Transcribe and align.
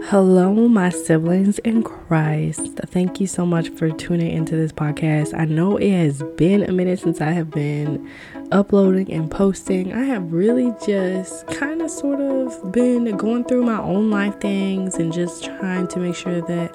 Hello, 0.00 0.68
my 0.68 0.88
siblings 0.88 1.58
in 1.60 1.82
Christ. 1.82 2.80
Thank 2.86 3.20
you 3.20 3.26
so 3.26 3.44
much 3.44 3.68
for 3.68 3.90
tuning 3.90 4.32
into 4.32 4.56
this 4.56 4.72
podcast. 4.72 5.38
I 5.38 5.44
know 5.44 5.76
it 5.76 5.90
has 5.90 6.22
been 6.36 6.62
a 6.62 6.72
minute 6.72 7.00
since 7.00 7.20
I 7.20 7.32
have 7.32 7.50
been 7.50 8.10
uploading 8.50 9.12
and 9.12 9.30
posting. 9.30 9.92
I 9.92 10.04
have 10.04 10.32
really 10.32 10.72
just 10.86 11.46
kind 11.48 11.82
of 11.82 11.90
sort 11.90 12.20
of 12.22 12.72
been 12.72 13.16
going 13.18 13.44
through 13.44 13.64
my 13.64 13.78
own 13.78 14.10
life 14.10 14.40
things 14.40 14.94
and 14.94 15.12
just 15.12 15.44
trying 15.44 15.86
to 15.88 15.98
make 15.98 16.16
sure 16.16 16.40
that 16.40 16.74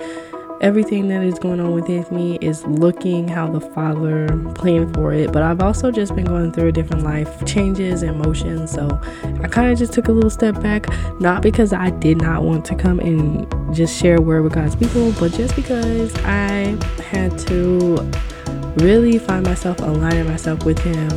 everything 0.62 1.08
that 1.10 1.24
is 1.24 1.38
going 1.38 1.60
on 1.60 1.72
within 1.74 2.06
me 2.12 2.38
is 2.42 2.66
looking 2.66 3.28
how 3.28 3.50
the 3.50 3.62
Father 3.62 4.28
planned 4.56 4.94
for 4.94 5.14
it. 5.14 5.32
But 5.32 5.44
I've 5.44 5.62
also 5.62 5.92
just 5.92 6.16
been 6.16 6.26
going 6.26 6.52
through 6.52 6.70
a 6.70 6.72
different 6.72 7.04
life 7.04 7.46
changes 7.46 8.04
and 8.04 8.20
motions. 8.20 8.72
So 8.72 9.00
I 9.44 9.48
kind 9.48 9.72
of 9.72 9.78
just 9.78 9.94
took 9.94 10.08
a 10.08 10.12
little 10.12 10.30
step 10.30 10.62
back, 10.62 10.88
not 11.20 11.42
because 11.42 11.74
I 11.74 11.92
did 11.92 12.22
not 12.22 12.44
want 12.44 12.66
to 12.66 12.76
come 12.76 13.00
and 13.00 13.48
just 13.76 14.00
share 14.00 14.18
a 14.18 14.22
word 14.22 14.44
with 14.44 14.54
God's 14.54 14.76
people, 14.76 15.12
but 15.20 15.32
just 15.32 15.56
because 15.56 16.14
I 16.20 16.78
had 17.04 17.38
to 17.40 17.98
really 18.78 19.18
find 19.18 19.46
myself 19.46 19.80
aligning 19.80 20.28
myself 20.28 20.64
with 20.66 20.80
Him. 20.80 21.10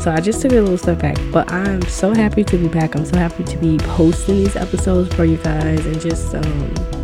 So 0.00 0.12
I 0.12 0.20
just 0.20 0.40
took 0.40 0.52
a 0.52 0.60
little 0.60 0.78
step 0.78 1.00
back. 1.00 1.16
But 1.32 1.50
I'm 1.50 1.82
so 1.82 2.14
happy 2.14 2.44
to 2.44 2.56
be 2.56 2.68
back. 2.68 2.96
I'm 2.96 3.04
so 3.04 3.16
happy 3.16 3.44
to 3.44 3.56
be 3.58 3.78
posting 3.78 4.36
these 4.36 4.56
episodes 4.56 5.12
for 5.14 5.24
you 5.24 5.36
guys 5.38 5.84
and 5.86 6.00
just, 6.00 6.34
um, 6.34 6.97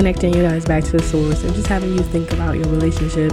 connecting 0.00 0.32
you 0.32 0.40
guys 0.40 0.64
back 0.64 0.82
to 0.82 0.92
the 0.92 1.02
source 1.02 1.44
and 1.44 1.52
just 1.54 1.66
having 1.66 1.92
you 1.92 1.98
think 1.98 2.32
about 2.32 2.56
your 2.56 2.66
relationship. 2.68 3.30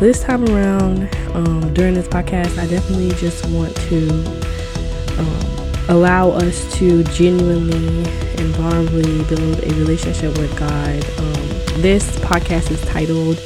This 0.00 0.20
time 0.20 0.44
around, 0.48 1.08
um, 1.32 1.72
during 1.74 1.94
this 1.94 2.08
podcast, 2.08 2.58
I 2.58 2.66
definitely 2.66 3.10
just 3.10 3.46
want 3.50 3.72
to 3.86 4.08
um, 5.16 5.74
allow 5.88 6.30
us 6.30 6.76
to 6.78 7.04
genuinely 7.04 7.98
and 8.36 8.52
vulnerably 8.56 9.28
build 9.28 9.62
a 9.62 9.72
relationship 9.76 10.36
with 10.38 10.50
God. 10.58 11.04
Um, 11.20 11.82
this 11.82 12.10
podcast 12.16 12.72
is 12.72 12.84
titled 12.86 13.38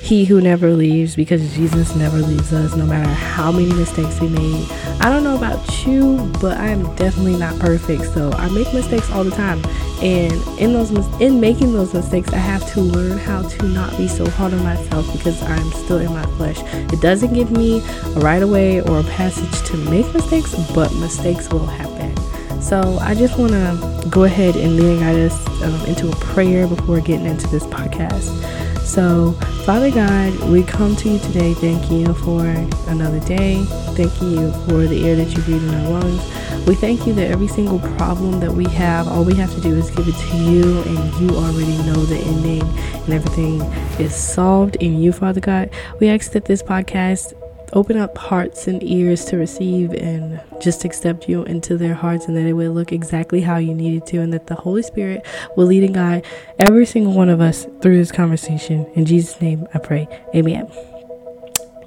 he 0.00 0.24
who 0.24 0.40
never 0.40 0.72
leaves 0.72 1.16
because 1.16 1.54
Jesus 1.54 1.94
never 1.94 2.18
leaves 2.18 2.52
us 2.52 2.74
no 2.74 2.86
matter 2.86 3.10
how 3.10 3.52
many 3.52 3.72
mistakes 3.74 4.20
we 4.20 4.28
made. 4.28 4.70
I 5.00 5.10
don't 5.10 5.24
know 5.24 5.36
about 5.36 5.86
you, 5.86 6.32
but 6.40 6.56
I 6.56 6.68
am 6.68 6.94
definitely 6.96 7.36
not 7.36 7.58
perfect. 7.58 8.04
So 8.14 8.30
I 8.32 8.48
make 8.50 8.72
mistakes 8.72 9.10
all 9.10 9.24
the 9.24 9.30
time. 9.30 9.62
And 10.02 10.32
in 10.58 10.72
those 10.72 10.90
in 11.20 11.40
making 11.40 11.72
those 11.72 11.92
mistakes, 11.92 12.32
I 12.32 12.38
have 12.38 12.66
to 12.72 12.80
learn 12.80 13.18
how 13.18 13.42
to 13.42 13.62
not 13.66 13.96
be 13.96 14.08
so 14.08 14.28
hard 14.30 14.54
on 14.54 14.62
myself 14.62 15.12
because 15.12 15.42
I'm 15.42 15.70
still 15.72 15.98
in 15.98 16.12
my 16.12 16.24
flesh. 16.36 16.58
It 16.92 17.00
doesn't 17.00 17.34
give 17.34 17.50
me 17.50 17.80
a 17.80 18.20
right 18.20 18.42
away 18.42 18.80
or 18.80 19.00
a 19.00 19.04
passage 19.04 19.68
to 19.68 19.76
make 19.90 20.12
mistakes, 20.14 20.54
but 20.74 20.94
mistakes 20.94 21.50
will 21.50 21.66
happen. 21.66 22.16
So 22.62 22.98
I 23.00 23.14
just 23.14 23.38
want 23.38 23.52
to 23.52 24.08
go 24.10 24.24
ahead 24.24 24.56
and 24.56 24.76
lead 24.76 25.02
us 25.02 25.62
um, 25.62 25.84
into 25.86 26.08
a 26.08 26.16
prayer 26.16 26.66
before 26.66 27.00
getting 27.00 27.26
into 27.26 27.46
this 27.48 27.64
podcast. 27.64 28.67
So, 28.88 29.32
Father 29.66 29.90
God, 29.90 30.48
we 30.48 30.62
come 30.62 30.96
to 30.96 31.10
you 31.10 31.18
today 31.18 31.52
thanking 31.52 32.00
you 32.00 32.14
for 32.14 32.46
another 32.90 33.20
day. 33.20 33.62
Thanking 33.94 34.30
you 34.30 34.50
for 34.64 34.86
the 34.86 35.06
air 35.06 35.14
that 35.14 35.28
you 35.36 35.42
breathe 35.42 35.62
in 35.62 35.74
our 35.74 36.00
lungs. 36.00 36.66
We 36.66 36.74
thank 36.74 37.06
you 37.06 37.12
that 37.12 37.30
every 37.30 37.48
single 37.48 37.80
problem 37.96 38.40
that 38.40 38.50
we 38.50 38.64
have, 38.70 39.06
all 39.06 39.24
we 39.24 39.34
have 39.34 39.54
to 39.54 39.60
do 39.60 39.76
is 39.76 39.90
give 39.90 40.08
it 40.08 40.14
to 40.14 40.36
you, 40.38 40.82
and 40.82 41.20
you 41.20 41.36
already 41.36 41.76
know 41.86 42.02
the 42.06 42.16
ending, 42.16 42.62
and 42.62 43.12
everything 43.12 43.60
is 44.00 44.14
solved 44.14 44.76
in 44.76 44.98
you, 44.98 45.12
Father 45.12 45.40
God. 45.40 45.70
We 46.00 46.08
ask 46.08 46.32
that 46.32 46.46
this 46.46 46.62
podcast 46.62 47.34
open 47.72 47.96
up 47.96 48.16
hearts 48.16 48.66
and 48.66 48.82
ears 48.82 49.24
to 49.26 49.36
receive 49.36 49.92
and 49.92 50.40
just 50.60 50.84
accept 50.84 51.28
you 51.28 51.44
into 51.44 51.76
their 51.76 51.94
hearts 51.94 52.26
and 52.26 52.36
that 52.36 52.46
it 52.46 52.52
will 52.52 52.72
look 52.72 52.92
exactly 52.92 53.40
how 53.40 53.56
you 53.56 53.74
need 53.74 53.96
it 53.96 54.06
to 54.06 54.18
and 54.18 54.32
that 54.32 54.46
the 54.46 54.54
Holy 54.54 54.82
Spirit 54.82 55.26
will 55.56 55.66
lead 55.66 55.84
and 55.84 55.94
guide 55.94 56.24
every 56.58 56.86
single 56.86 57.12
one 57.12 57.28
of 57.28 57.40
us 57.40 57.66
through 57.80 57.96
this 57.98 58.12
conversation. 58.12 58.86
In 58.94 59.04
Jesus' 59.04 59.40
name 59.40 59.66
I 59.74 59.78
pray. 59.78 60.08
Amen. 60.34 60.70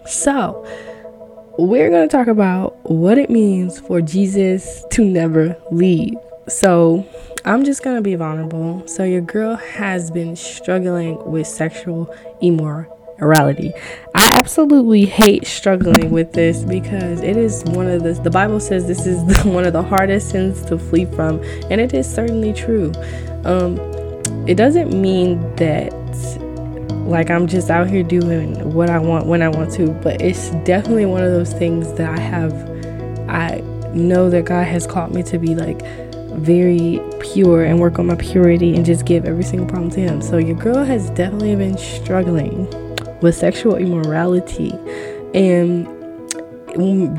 So, 0.06 0.66
we're 1.58 1.90
to 2.10 2.18
talk 2.18 2.28
about 2.28 2.90
what 2.90 3.18
it 3.18 3.30
means 3.30 3.80
for 3.80 4.02
Jesus 4.02 4.84
to 4.92 5.04
never 5.04 5.58
leave. 5.72 6.16
So, 6.48 7.08
I'm 7.46 7.64
just 7.64 7.82
to 7.96 8.02
be 8.02 8.16
vulnerable. 8.16 8.88
So, 8.88 9.04
your 9.04 9.22
girl 9.22 9.56
has 9.56 10.12
been 10.12 10.36
struggling 10.36 11.24
with 11.26 11.48
sexual 11.48 12.14
immorality 12.42 13.01
morality. 13.22 13.72
I 14.16 14.32
absolutely 14.34 15.06
hate 15.06 15.46
struggling 15.46 16.12
with 16.12 16.34
this 16.34 16.64
because 16.64 17.22
it 17.22 17.38
is 17.38 17.64
one 17.66 17.88
of 17.88 18.04
the 18.04 18.14
the 18.14 18.30
Bible 18.30 18.60
says 18.60 18.88
this 18.88 19.06
is 19.06 19.24
the, 19.44 19.50
one 19.50 19.66
of 19.66 19.74
the 19.74 19.84
hardest 19.84 20.32
sins 20.32 20.66
to 20.66 20.78
flee 20.78 21.06
from, 21.06 21.42
and 21.70 21.80
it 21.80 21.94
is 21.94 22.12
certainly 22.12 22.52
true. 22.52 22.92
Um, 23.46 23.78
it 24.48 24.56
doesn't 24.56 25.00
mean 25.00 25.40
that 25.58 25.94
like 27.06 27.30
I'm 27.30 27.48
just 27.48 27.70
out 27.70 27.90
here 27.90 28.04
doing 28.04 28.74
what 28.74 28.90
I 28.90 28.98
want 28.98 29.28
when 29.28 29.42
I 29.42 29.50
want 29.50 29.72
to, 29.74 29.92
but 29.92 30.22
it's 30.22 30.50
definitely 30.66 31.06
one 31.06 31.24
of 31.24 31.32
those 31.32 31.54
things 31.54 31.94
that 31.94 32.10
I 32.10 32.20
have. 32.20 32.54
I 33.30 33.62
know 33.94 34.30
that 34.30 34.46
God 34.46 34.64
has 34.64 34.88
called 34.88 35.14
me 35.14 35.24
to 35.24 35.38
be 35.38 35.56
like 35.56 35.82
very 36.34 37.02
pure 37.20 37.64
and 37.64 37.80
work 37.80 38.00
on 38.00 38.08
my 38.08 38.16
purity 38.16 38.76
and 38.76 38.86
just 38.86 39.06
give 39.06 39.26
every 39.26 39.44
single 39.44 39.68
problem 39.68 39.92
to 39.92 40.00
Him. 40.00 40.22
So 40.22 40.38
your 40.38 40.56
girl 40.56 40.84
has 40.84 41.10
definitely 41.12 41.56
been 41.56 41.78
struggling 41.78 42.68
with 43.22 43.36
sexual 43.36 43.76
immorality. 43.76 44.72
And 45.34 45.86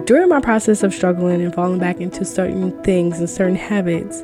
during 0.06 0.28
my 0.28 0.40
process 0.40 0.82
of 0.82 0.94
struggling 0.94 1.42
and 1.42 1.54
falling 1.54 1.78
back 1.78 2.00
into 2.00 2.24
certain 2.24 2.72
things 2.82 3.18
and 3.18 3.28
certain 3.28 3.56
habits, 3.56 4.22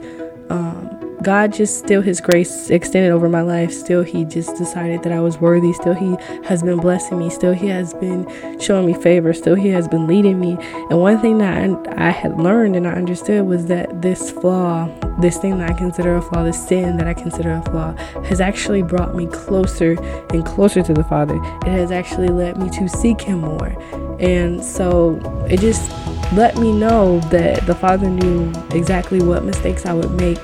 um, 0.50 0.87
God 1.22 1.52
just 1.52 1.78
still 1.78 2.00
His 2.00 2.20
grace 2.20 2.70
extended 2.70 3.10
over 3.10 3.28
my 3.28 3.42
life. 3.42 3.72
Still, 3.72 4.02
He 4.02 4.24
just 4.24 4.56
decided 4.56 5.02
that 5.02 5.12
I 5.12 5.20
was 5.20 5.38
worthy. 5.38 5.72
Still, 5.72 5.94
He 5.94 6.16
has 6.44 6.62
been 6.62 6.78
blessing 6.78 7.18
me. 7.18 7.28
Still, 7.28 7.52
He 7.52 7.66
has 7.68 7.92
been 7.94 8.26
showing 8.60 8.86
me 8.86 8.94
favor. 8.94 9.32
Still, 9.32 9.56
He 9.56 9.68
has 9.68 9.88
been 9.88 10.06
leading 10.06 10.38
me. 10.38 10.56
And 10.90 11.00
one 11.00 11.20
thing 11.20 11.38
that 11.38 11.58
I, 11.58 12.08
I 12.08 12.10
had 12.10 12.38
learned 12.38 12.76
and 12.76 12.86
I 12.86 12.92
understood 12.92 13.46
was 13.46 13.66
that 13.66 14.00
this 14.00 14.30
flaw, 14.30 14.88
this 15.20 15.38
thing 15.38 15.58
that 15.58 15.70
I 15.70 15.74
consider 15.74 16.16
a 16.16 16.22
flaw, 16.22 16.44
this 16.44 16.68
sin 16.68 16.96
that 16.98 17.08
I 17.08 17.14
consider 17.14 17.52
a 17.52 17.62
flaw, 17.62 17.94
has 18.24 18.40
actually 18.40 18.82
brought 18.82 19.14
me 19.14 19.26
closer 19.26 20.00
and 20.32 20.46
closer 20.46 20.82
to 20.82 20.94
the 20.94 21.04
Father. 21.04 21.36
It 21.66 21.72
has 21.72 21.90
actually 21.90 22.28
led 22.28 22.58
me 22.58 22.70
to 22.70 22.88
seek 22.88 23.20
Him 23.20 23.40
more. 23.40 23.76
And 24.20 24.62
so 24.64 25.20
it 25.48 25.60
just 25.60 25.90
let 26.32 26.56
me 26.58 26.72
know 26.72 27.20
that 27.30 27.66
the 27.66 27.74
Father 27.74 28.08
knew 28.08 28.52
exactly 28.70 29.20
what 29.20 29.44
mistakes 29.44 29.86
I 29.86 29.94
would 29.94 30.10
make 30.12 30.38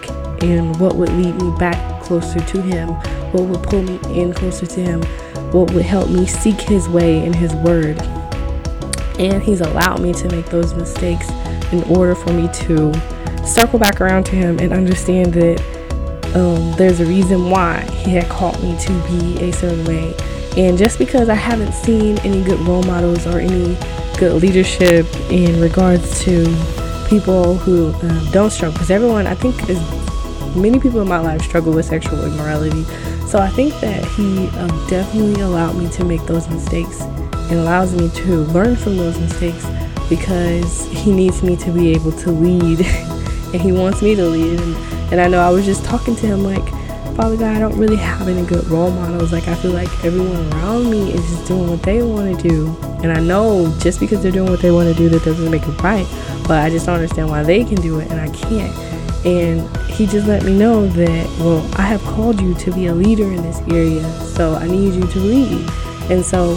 and 0.45 0.79
what 0.79 0.97
would 0.97 1.11
lead 1.11 1.35
me 1.41 1.57
back 1.59 2.03
closer 2.03 2.39
to 2.39 2.61
Him, 2.63 2.89
what 3.33 3.45
would 3.45 3.63
pull 3.63 3.83
me 3.83 3.99
in 4.13 4.35
closer 4.35 4.67
to 4.67 4.81
Him, 4.81 5.03
what 5.53 5.71
would 5.73 5.85
help 5.85 6.11
me 6.11 6.27
seek 6.27 6.61
His 6.61 6.89
way 6.89 7.25
and 7.25 7.35
His 7.35 7.55
word. 7.55 8.01
And 9.19 9.43
He's 9.43 9.61
allowed 9.61 10.01
me 10.01 10.13
to 10.15 10.29
make 10.29 10.47
those 10.47 10.75
mistakes 10.75 11.31
in 11.73 11.83
order 11.85 12.15
for 12.15 12.33
me 12.33 12.49
to 12.67 12.93
circle 13.47 13.79
back 13.79 14.01
around 14.01 14.25
to 14.27 14.37
Him 14.37 14.59
and 14.59 14.73
understand 14.73 15.33
that 15.35 15.61
um, 16.35 16.73
there's 16.77 17.01
a 17.01 17.07
reason 17.07 17.49
why 17.49 17.81
He 18.05 18.11
had 18.11 18.29
called 18.29 18.63
me 18.63 18.77
to 18.79 18.93
be 19.09 19.39
a 19.41 19.53
certain 19.53 19.85
way. 19.85 20.15
And 20.57 20.77
just 20.79 20.99
because 20.99 21.29
I 21.29 21.35
haven't 21.35 21.73
seen 21.73 22.19
any 22.19 22.45
good 22.45 22.61
role 22.61 22.83
models 22.85 23.27
or 23.27 23.39
any 23.41 23.77
good 24.19 24.41
leadership 24.41 25.07
in 25.31 25.61
regards 25.61 26.23
to 26.25 26.45
people 27.09 27.57
who 27.57 27.93
um, 27.93 28.31
don't 28.31 28.51
struggle, 28.51 28.75
because 28.75 28.91
everyone 28.91 29.27
I 29.27 29.35
think 29.35 29.69
is 29.69 30.04
many 30.57 30.79
people 30.79 31.01
in 31.01 31.09
my 31.09 31.19
life 31.19 31.43
struggle 31.43 31.73
with 31.73 31.87
sexual 31.87 32.25
immorality. 32.25 32.85
So 33.27 33.39
I 33.39 33.49
think 33.49 33.75
that 33.81 34.05
he 34.05 34.49
um, 34.59 34.87
definitely 34.89 35.41
allowed 35.41 35.77
me 35.77 35.89
to 35.91 36.05
make 36.05 36.23
those 36.27 36.49
mistakes 36.49 37.01
and 37.01 37.61
allows 37.61 37.95
me 37.95 38.09
to 38.11 38.37
learn 38.53 38.77
from 38.77 38.97
those 38.97 39.19
mistakes 39.19 39.67
because 40.09 40.87
he 40.87 41.13
needs 41.13 41.43
me 41.43 41.57
to 41.57 41.71
be 41.71 41.91
able 41.93 42.13
to 42.13 42.31
lead 42.31 42.81
and 43.53 43.61
he 43.61 43.73
wants 43.73 44.03
me 44.03 44.15
to 44.15 44.25
lead. 44.25 44.61
And, 44.61 44.77
and 45.13 45.21
I 45.21 45.29
know 45.29 45.41
I 45.41 45.51
was 45.51 45.65
just 45.65 45.85
talking 45.85 46.15
to 46.17 46.27
him 46.27 46.45
like, 46.45 46.65
Father 47.17 47.37
God, 47.37 47.57
I 47.57 47.61
don't 47.61 47.79
really 47.79 47.97
have 47.97 48.27
any 48.27 48.45
good 48.45 48.67
role 48.67 48.91
models. 48.91 49.33
Like, 49.33 49.47
I 49.47 49.55
feel 49.55 49.71
like 49.71 49.89
everyone 50.05 50.53
around 50.53 50.91
me 50.91 51.13
is 51.13 51.21
just 51.31 51.47
doing 51.47 51.71
what 51.71 51.81
they 51.83 52.03
want 52.03 52.41
to 52.41 52.49
do. 52.49 52.77
And 53.05 53.13
I 53.13 53.21
know 53.21 53.73
just 53.79 54.01
because 54.01 54.21
they're 54.21 54.33
doing 54.33 54.51
what 54.51 54.61
they 54.61 54.73
want 54.73 54.89
to 54.89 54.95
do, 54.95 55.09
that 55.11 55.23
doesn't 55.23 55.49
make 55.49 55.63
it 55.63 55.81
right. 55.81 56.07
But 56.49 56.65
I 56.65 56.71
just 56.71 56.87
don't 56.87 56.97
understand 56.97 57.31
why 57.31 57.45
they 57.45 57.63
can 57.63 57.77
do 57.77 58.01
it 58.01 58.11
and 58.11 58.21
I 58.21 58.29
can't. 58.31 58.94
And 59.25 59.77
he 59.87 60.07
just 60.07 60.27
let 60.27 60.43
me 60.43 60.57
know 60.57 60.87
that, 60.87 61.39
well, 61.39 61.69
I 61.77 61.83
have 61.83 62.03
called 62.03 62.41
you 62.41 62.55
to 62.55 62.73
be 62.73 62.87
a 62.87 62.95
leader 62.95 63.25
in 63.25 63.43
this 63.43 63.61
area, 63.69 64.09
so 64.21 64.55
I 64.55 64.67
need 64.67 64.95
you 64.95 65.07
to 65.07 65.19
lead. 65.19 65.71
And 66.11 66.25
so, 66.25 66.49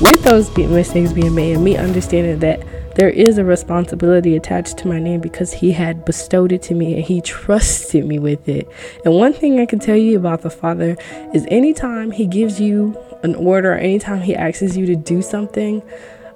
with 0.00 0.22
those 0.22 0.56
mistakes 0.56 1.12
being 1.12 1.34
made, 1.34 1.54
and 1.54 1.64
me 1.64 1.76
understanding 1.76 2.38
that 2.40 2.64
there 2.94 3.10
is 3.10 3.38
a 3.38 3.44
responsibility 3.44 4.36
attached 4.36 4.78
to 4.78 4.88
my 4.88 5.00
name 5.00 5.20
because 5.20 5.52
he 5.52 5.72
had 5.72 6.04
bestowed 6.04 6.52
it 6.52 6.62
to 6.62 6.74
me 6.74 6.94
and 6.94 7.04
he 7.04 7.20
trusted 7.22 8.06
me 8.06 8.20
with 8.20 8.48
it. 8.48 8.68
And 9.04 9.14
one 9.14 9.32
thing 9.32 9.58
I 9.58 9.66
can 9.66 9.80
tell 9.80 9.96
you 9.96 10.16
about 10.16 10.42
the 10.42 10.50
Father 10.50 10.96
is 11.32 11.44
anytime 11.48 12.12
he 12.12 12.26
gives 12.26 12.60
you 12.60 12.96
an 13.24 13.34
order, 13.34 13.72
or 13.72 13.76
anytime 13.76 14.20
he 14.20 14.36
asks 14.36 14.76
you 14.76 14.86
to 14.86 14.94
do 14.94 15.22
something, 15.22 15.82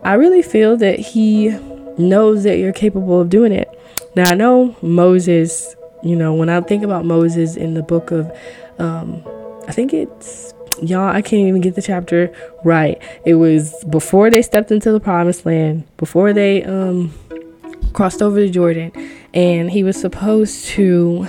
I 0.02 0.14
really 0.14 0.42
feel 0.42 0.76
that 0.78 0.98
he 0.98 1.50
knows 1.98 2.44
that 2.44 2.58
you're 2.58 2.72
capable 2.72 3.20
of 3.20 3.28
doing 3.28 3.52
it. 3.52 3.68
Now, 4.18 4.30
I 4.30 4.34
know 4.34 4.74
Moses 4.82 5.76
You 6.02 6.16
know, 6.16 6.34
when 6.34 6.48
I 6.48 6.60
think 6.60 6.82
about 6.82 7.04
Moses 7.04 7.56
in 7.56 7.74
the 7.74 7.82
book 7.82 8.10
of, 8.10 8.30
um, 8.80 9.22
I 9.68 9.72
think 9.72 9.92
it's 9.92 10.54
y'all 10.80 11.08
i 11.08 11.20
can't 11.20 11.48
even 11.48 11.60
get 11.60 11.74
the 11.74 11.82
chapter 11.82 12.32
right. 12.64 13.00
It 13.24 13.34
was 13.34 13.74
before 13.90 14.30
they 14.30 14.42
stepped 14.42 14.70
into 14.70 14.90
the 14.92 15.00
promised 15.00 15.44
land 15.46 15.84
before 15.96 16.32
they 16.32 16.64
um 16.64 17.12
crossed 17.92 18.20
over 18.20 18.40
the 18.40 18.48
jordan. 18.48 18.92
And 19.34 19.70
he 19.70 19.82
was 19.84 20.00
supposed 20.00 20.66
to 20.76 21.26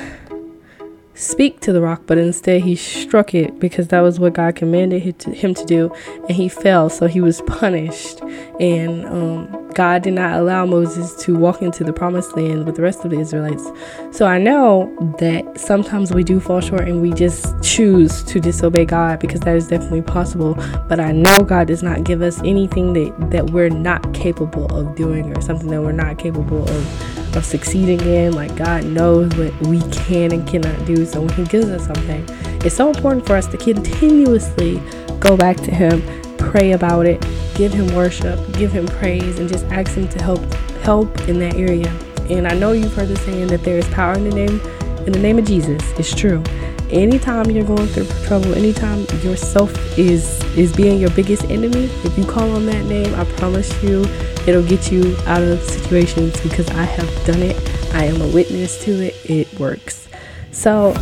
speak 1.20 1.60
to 1.60 1.74
the 1.74 1.82
rock, 1.82 2.04
but 2.08 2.18
instead 2.18 2.62
he 2.62 2.76
struck 2.76 3.34
it 3.36 3.60
because 3.60 3.90
that 3.90 4.00
was 4.00 4.20
what 4.20 4.34
God 4.34 4.56
commanded 4.56 5.02
him 5.24 5.54
to 5.54 5.66
do, 5.66 5.94
and 6.28 6.32
he 6.32 6.48
fell, 6.48 6.90
so 6.90 7.08
he 7.08 7.20
was 7.20 7.42
punished. 7.42 8.22
And 8.60 9.06
um, 9.06 9.70
God 9.74 10.02
did 10.02 10.14
not 10.14 10.40
allow 10.40 10.66
Moses 10.66 11.16
to 11.24 11.38
walk 11.38 11.62
into 11.62 11.84
the 11.84 11.94
promised 11.94 12.36
land 12.36 12.66
with 12.66 12.76
the 12.76 12.82
rest 12.82 13.04
of 13.04 13.12
the 13.12 13.20
Israelites. 13.20 13.66
So 14.12 14.26
I 14.26 14.38
know 14.38 14.94
that 15.20 15.60
sometimes 15.60 16.14
we 16.14 16.24
do 16.24 16.40
fall 16.40 16.62
short 16.62 16.88
and 16.88 17.02
we 17.02 17.14
just 17.14 17.62
choose 17.62 18.24
to 18.24 18.40
disobey 18.40 18.86
God 18.86 19.20
because 19.20 19.42
that 19.42 19.56
is 19.56 19.68
definitely 19.68 20.02
possible. 20.02 20.56
But 20.88 21.00
I 21.00 21.12
know 21.12 21.38
God 21.40 21.68
does 21.68 21.84
not 21.84 22.04
give 22.04 22.22
us 22.22 22.40
anything 22.44 22.94
that, 22.94 23.32
that 23.32 23.52
we're 23.52 23.70
not 23.70 24.14
capable 24.14 24.66
of 24.76 24.96
doing 24.96 25.36
or 25.36 25.42
something 25.42 25.70
that 25.70 25.82
we're 25.82 25.92
not 25.92 26.18
capable 26.18 26.68
of 26.68 27.29
of 27.36 27.46
succeeding 27.46 28.00
in. 28.02 28.34
Like 28.34 28.56
God 28.56 28.86
knows 28.86 29.34
what 29.36 29.54
we 29.68 29.80
can 29.92 30.32
and 30.32 30.48
cannot 30.48 30.86
do. 30.86 31.06
So 31.06 31.22
when 31.22 31.34
He 31.34 31.44
gives 31.46 31.70
us 31.70 31.86
something, 31.86 32.26
it's 32.66 32.76
so 32.76 32.90
important 32.90 33.26
for 33.26 33.36
us 33.36 33.48
to 33.48 33.58
continuously 33.58 34.82
go 35.20 35.36
back 35.38 35.58
to 35.58 35.72
Him, 35.72 36.02
pray 36.38 36.74
about 36.74 37.06
it, 37.06 37.22
give 37.56 37.74
Him 37.74 37.94
worship, 37.96 38.40
give 38.54 38.72
Him 38.72 38.88
praise, 38.88 39.40
and 39.40 39.50
just 39.50 39.66
ask 39.66 39.94
Him 39.94 40.08
to 40.10 40.22
help 40.22 40.54
help 40.82 41.20
in 41.28 41.40
that 41.40 41.56
area. 41.56 41.90
And 42.30 42.48
I 42.48 42.54
know 42.54 42.74
you've 42.74 42.94
heard 42.94 43.08
the 43.08 43.18
saying 43.18 43.48
that 43.48 43.64
there 43.64 43.78
is 43.78 43.88
power 43.90 44.14
in 44.14 44.24
the 44.30 44.36
name 44.36 44.60
in 45.06 45.14
the 45.14 45.20
name 45.20 45.40
of 45.40 45.46
Jesus. 45.46 45.82
It's 45.98 46.14
true 46.14 46.44
anytime 46.92 47.50
you're 47.52 47.66
going 47.66 47.88
through 47.88 48.08
trouble 48.26 48.54
anytime 48.56 49.00
yourself 49.22 49.72
is 49.98 50.42
is 50.56 50.76
being 50.76 51.00
your 51.00 51.12
biggest 51.12 51.44
enemy 51.46 51.86
if 52.04 52.18
you 52.18 52.26
call 52.26 52.50
on 52.52 52.66
that 52.66 52.86
name 52.86 53.14
i 53.16 53.24
promise 53.38 53.72
you 53.84 54.04
it'll 54.48 54.66
get 54.66 54.92
you 54.92 55.16
out 55.28 55.42
of 55.44 55.62
situations 55.62 56.40
because 56.42 56.68
i 56.70 56.84
have 56.84 57.26
done 57.26 57.42
it. 57.42 57.56
I 57.94 58.06
am 58.06 58.22
a 58.22 58.28
witness 58.28 58.84
to 58.86 58.92
it. 58.92 59.16
It 59.26 59.60
works. 59.60 60.08
So 60.52 60.94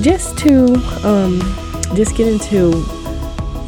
just 0.00 0.38
to 0.38 0.74
um 1.04 1.40
just 1.94 2.16
get 2.16 2.26
into 2.26 2.84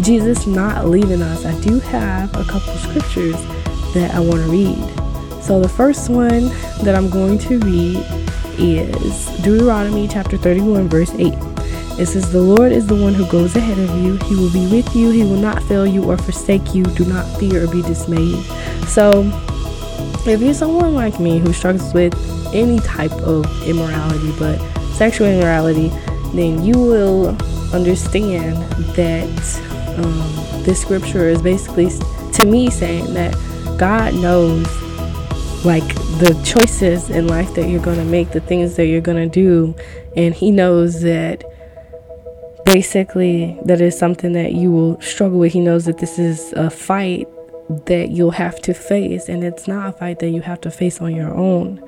jesus 0.00 0.46
not 0.46 0.86
leaving 0.86 1.22
us 1.22 1.46
i 1.46 1.58
do 1.60 1.78
have 1.78 2.28
a 2.34 2.44
couple 2.44 2.74
scriptures 2.74 3.36
that 3.94 4.12
i 4.14 4.20
want 4.20 4.42
to 4.42 4.50
read. 4.50 5.42
So 5.42 5.60
the 5.60 5.68
first 5.68 6.10
one 6.10 6.48
that 6.84 6.94
i'm 6.94 7.08
going 7.08 7.38
to 7.40 7.58
read 7.60 8.04
is 8.58 9.26
Deuteronomy 9.42 10.08
chapter 10.08 10.36
31, 10.36 10.88
verse 10.88 11.12
8. 11.14 11.32
It 11.98 12.06
says, 12.06 12.30
The 12.30 12.40
Lord 12.40 12.70
is 12.70 12.86
the 12.86 12.94
one 12.94 13.12
who 13.12 13.26
goes 13.26 13.56
ahead 13.56 13.78
of 13.78 13.90
you. 14.02 14.16
He 14.28 14.36
will 14.36 14.52
be 14.52 14.66
with 14.68 14.94
you. 14.94 15.10
He 15.10 15.24
will 15.24 15.40
not 15.40 15.62
fail 15.64 15.86
you 15.86 16.04
or 16.04 16.16
forsake 16.16 16.74
you. 16.74 16.84
Do 16.84 17.04
not 17.04 17.24
fear 17.38 17.64
or 17.64 17.66
be 17.66 17.82
dismayed. 17.82 18.42
So, 18.86 19.22
if 20.26 20.40
you're 20.40 20.54
someone 20.54 20.94
like 20.94 21.18
me 21.18 21.38
who 21.38 21.52
struggles 21.52 21.92
with 21.92 22.14
any 22.54 22.78
type 22.80 23.12
of 23.12 23.44
immorality, 23.66 24.32
but 24.38 24.58
sexual 24.92 25.26
immorality, 25.26 25.88
then 26.34 26.62
you 26.62 26.74
will 26.74 27.36
understand 27.72 28.56
that 28.94 29.28
um, 29.98 30.62
this 30.64 30.80
scripture 30.80 31.28
is 31.28 31.42
basically, 31.42 31.88
to 32.34 32.46
me, 32.46 32.70
saying 32.70 33.12
that 33.14 33.34
God 33.78 34.14
knows 34.14 34.66
like 35.64 35.86
the 36.18 36.40
choices 36.44 37.10
in 37.10 37.26
life 37.26 37.54
that 37.54 37.68
you're 37.68 37.82
going 37.82 37.98
to 37.98 38.04
make, 38.04 38.30
the 38.30 38.40
things 38.40 38.76
that 38.76 38.86
you're 38.86 39.00
going 39.00 39.28
to 39.28 39.32
do, 39.32 39.74
and 40.16 40.34
He 40.34 40.50
knows 40.50 41.00
that 41.02 41.44
basically 42.72 43.58
that 43.64 43.80
is 43.80 43.98
something 43.98 44.32
that 44.32 44.52
you 44.52 44.70
will 44.70 45.00
struggle 45.00 45.38
with. 45.38 45.52
He 45.52 45.60
knows 45.60 45.86
that 45.86 45.98
this 45.98 46.18
is 46.18 46.52
a 46.52 46.68
fight 46.68 47.26
that 47.86 48.10
you'll 48.10 48.30
have 48.32 48.60
to 48.62 48.74
face, 48.74 49.28
and 49.28 49.42
it's 49.42 49.66
not 49.66 49.88
a 49.88 49.92
fight 49.92 50.18
that 50.20 50.30
you 50.30 50.42
have 50.42 50.60
to 50.62 50.70
face 50.70 51.00
on 51.00 51.14
your 51.14 51.34
own 51.34 51.82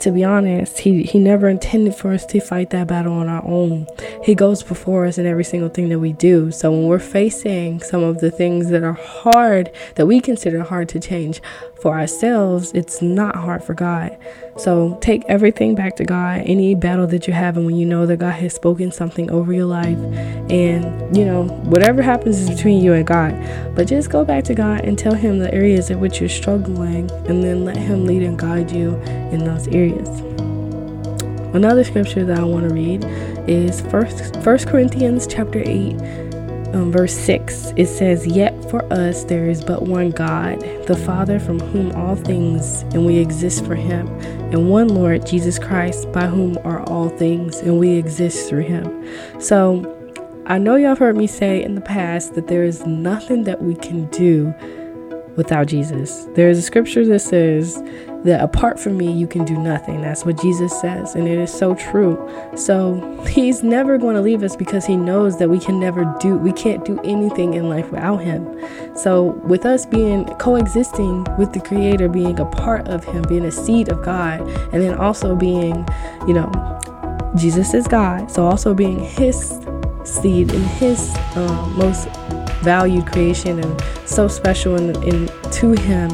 to 0.00 0.12
be 0.12 0.24
honest, 0.24 0.80
he, 0.80 1.02
he 1.02 1.18
never 1.18 1.48
intended 1.48 1.94
for 1.94 2.12
us 2.12 2.24
to 2.26 2.40
fight 2.40 2.70
that 2.70 2.86
battle 2.86 3.12
on 3.12 3.28
our 3.28 3.44
own. 3.44 3.86
He 4.24 4.34
goes 4.34 4.62
before 4.62 5.06
us 5.06 5.18
in 5.18 5.26
every 5.26 5.44
single 5.44 5.68
thing 5.68 5.88
that 5.88 5.98
we 5.98 6.12
do. 6.12 6.50
So 6.52 6.70
when 6.70 6.86
we're 6.86 6.98
facing 6.98 7.80
some 7.80 8.02
of 8.02 8.18
the 8.18 8.30
things 8.30 8.70
that 8.70 8.82
are 8.82 8.92
hard, 8.92 9.70
that 9.96 10.06
we 10.06 10.20
consider 10.20 10.62
hard 10.62 10.88
to 10.90 11.00
change 11.00 11.42
for 11.80 11.98
ourselves, 11.98 12.72
it's 12.74 13.02
not 13.02 13.36
hard 13.36 13.64
for 13.64 13.74
God. 13.74 14.16
So 14.58 14.98
take 15.00 15.24
everything 15.26 15.76
back 15.76 15.94
to 15.96 16.04
God, 16.04 16.42
any 16.44 16.74
battle 16.74 17.06
that 17.06 17.28
you 17.28 17.32
have, 17.32 17.56
and 17.56 17.64
when 17.64 17.76
you 17.76 17.86
know 17.86 18.06
that 18.06 18.16
God 18.16 18.34
has 18.34 18.54
spoken 18.54 18.90
something 18.90 19.30
over 19.30 19.52
your 19.52 19.66
life, 19.66 19.98
and 20.50 21.16
you 21.16 21.24
know, 21.24 21.44
whatever 21.44 22.02
happens 22.02 22.40
is 22.40 22.50
between 22.50 22.82
you 22.82 22.92
and 22.92 23.06
God. 23.06 23.32
But 23.76 23.86
just 23.86 24.10
go 24.10 24.24
back 24.24 24.42
to 24.44 24.54
God 24.54 24.80
and 24.80 24.98
tell 24.98 25.14
Him 25.14 25.38
the 25.38 25.52
areas 25.54 25.90
in 25.90 26.00
which 26.00 26.18
you're 26.18 26.28
struggling, 26.28 27.08
and 27.28 27.42
then 27.42 27.64
let 27.64 27.76
Him 27.76 28.04
lead 28.04 28.22
and 28.24 28.36
guide 28.36 28.72
you 28.72 28.96
in 29.30 29.44
those 29.44 29.68
areas. 29.68 30.08
Another 31.54 31.84
scripture 31.84 32.24
that 32.24 32.38
I 32.38 32.42
want 32.42 32.68
to 32.68 32.74
read 32.74 33.04
is 33.48 33.80
First 33.82 34.42
First 34.42 34.66
Corinthians 34.66 35.26
chapter 35.26 35.62
8 35.64 36.27
um, 36.74 36.92
verse 36.92 37.14
6 37.14 37.72
it 37.76 37.86
says 37.86 38.26
yet 38.26 38.52
for 38.70 38.84
us 38.92 39.24
there 39.24 39.48
is 39.48 39.64
but 39.64 39.82
one 39.82 40.10
god 40.10 40.60
the 40.86 40.96
father 40.96 41.38
from 41.38 41.58
whom 41.58 41.92
all 41.92 42.14
things 42.14 42.82
and 42.94 43.06
we 43.06 43.18
exist 43.18 43.64
for 43.64 43.74
him 43.74 44.06
and 44.52 44.68
one 44.70 44.88
lord 44.88 45.26
jesus 45.26 45.58
christ 45.58 46.10
by 46.12 46.26
whom 46.26 46.58
are 46.64 46.82
all 46.88 47.08
things 47.08 47.58
and 47.60 47.78
we 47.78 47.90
exist 47.90 48.48
through 48.48 48.62
him. 48.62 49.40
So 49.40 49.94
i 50.46 50.58
know 50.58 50.76
y'all 50.76 50.90
have 50.90 50.98
heard 50.98 51.16
me 51.16 51.26
say 51.26 51.62
in 51.62 51.74
the 51.74 51.80
past 51.80 52.34
that 52.34 52.48
there 52.48 52.64
is 52.64 52.86
nothing 52.86 53.44
that 53.44 53.62
we 53.62 53.74
can 53.74 54.06
do 54.10 54.54
without 55.36 55.68
jesus. 55.68 56.26
There 56.34 56.50
is 56.50 56.58
a 56.58 56.62
scripture 56.62 57.04
that 57.06 57.20
says 57.20 57.76
that 58.24 58.42
apart 58.42 58.80
from 58.80 58.96
me, 58.96 59.12
you 59.12 59.26
can 59.26 59.44
do 59.44 59.56
nothing. 59.56 60.00
That's 60.00 60.24
what 60.24 60.40
Jesus 60.40 60.78
says, 60.80 61.14
and 61.14 61.28
it 61.28 61.38
is 61.38 61.52
so 61.52 61.74
true. 61.74 62.16
So 62.56 63.24
he's 63.28 63.62
never 63.62 63.98
going 63.98 64.16
to 64.16 64.20
leave 64.20 64.42
us 64.42 64.56
because 64.56 64.84
he 64.84 64.96
knows 64.96 65.38
that 65.38 65.48
we 65.48 65.58
can 65.58 65.78
never 65.78 66.04
do, 66.20 66.36
we 66.36 66.52
can't 66.52 66.84
do 66.84 67.00
anything 67.04 67.54
in 67.54 67.68
life 67.68 67.90
without 67.90 68.18
him. 68.18 68.46
So 68.96 69.40
with 69.44 69.64
us 69.64 69.86
being 69.86 70.24
coexisting 70.36 71.24
with 71.38 71.52
the 71.52 71.60
Creator, 71.60 72.08
being 72.08 72.38
a 72.40 72.44
part 72.44 72.88
of 72.88 73.04
him, 73.04 73.22
being 73.22 73.44
a 73.44 73.52
seed 73.52 73.88
of 73.88 74.04
God, 74.04 74.40
and 74.72 74.82
then 74.82 74.94
also 74.94 75.36
being, 75.36 75.86
you 76.26 76.34
know, 76.34 76.50
Jesus 77.36 77.74
is 77.74 77.86
God, 77.86 78.30
so 78.30 78.46
also 78.46 78.74
being 78.74 78.98
his 78.98 79.60
seed 80.04 80.52
and 80.52 80.64
his 80.64 81.14
um, 81.36 81.76
most 81.76 82.08
valued 82.62 83.06
creation 83.06 83.60
and 83.60 83.82
so 84.04 84.26
special 84.26 84.74
in, 84.76 85.02
in 85.04 85.28
to 85.52 85.72
him 85.72 86.10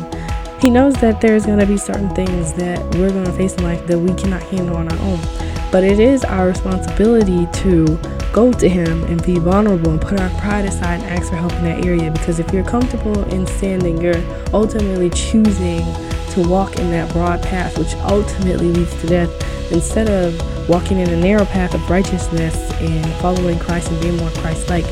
he 0.60 0.70
knows 0.70 0.94
that 0.94 1.20
there's 1.20 1.46
going 1.46 1.58
to 1.58 1.66
be 1.66 1.76
certain 1.76 2.08
things 2.14 2.52
that 2.54 2.78
we're 2.94 3.10
going 3.10 3.24
to 3.24 3.32
face 3.32 3.54
in 3.54 3.64
life 3.64 3.86
that 3.86 3.98
we 3.98 4.14
cannot 4.14 4.42
handle 4.44 4.76
on 4.76 4.90
our 4.90 4.98
own. 4.98 5.20
But 5.70 5.84
it 5.84 5.98
is 5.98 6.24
our 6.24 6.46
responsibility 6.46 7.46
to 7.52 7.98
go 8.32 8.52
to 8.52 8.68
Him 8.68 9.04
and 9.04 9.24
be 9.24 9.38
vulnerable 9.38 9.90
and 9.90 10.00
put 10.00 10.20
our 10.20 10.30
pride 10.40 10.64
aside 10.64 11.00
and 11.00 11.10
ask 11.10 11.30
for 11.30 11.36
help 11.36 11.52
in 11.54 11.64
that 11.64 11.84
area. 11.84 12.10
Because 12.10 12.38
if 12.38 12.52
you're 12.52 12.64
comfortable 12.64 13.22
in 13.32 13.44
then 13.44 14.00
you're 14.00 14.22
ultimately 14.52 15.10
choosing 15.10 15.84
to 16.30 16.48
walk 16.48 16.78
in 16.78 16.90
that 16.90 17.12
broad 17.12 17.42
path, 17.42 17.78
which 17.78 17.94
ultimately 17.96 18.70
leads 18.72 19.00
to 19.00 19.06
death, 19.06 19.72
instead 19.72 20.08
of 20.08 20.68
walking 20.68 20.98
in 20.98 21.08
a 21.10 21.16
narrow 21.16 21.44
path 21.44 21.74
of 21.74 21.90
righteousness 21.90 22.56
and 22.80 23.06
following 23.20 23.58
Christ 23.58 23.90
and 23.90 24.00
being 24.00 24.16
more 24.16 24.30
Christ 24.30 24.68
like. 24.68 24.84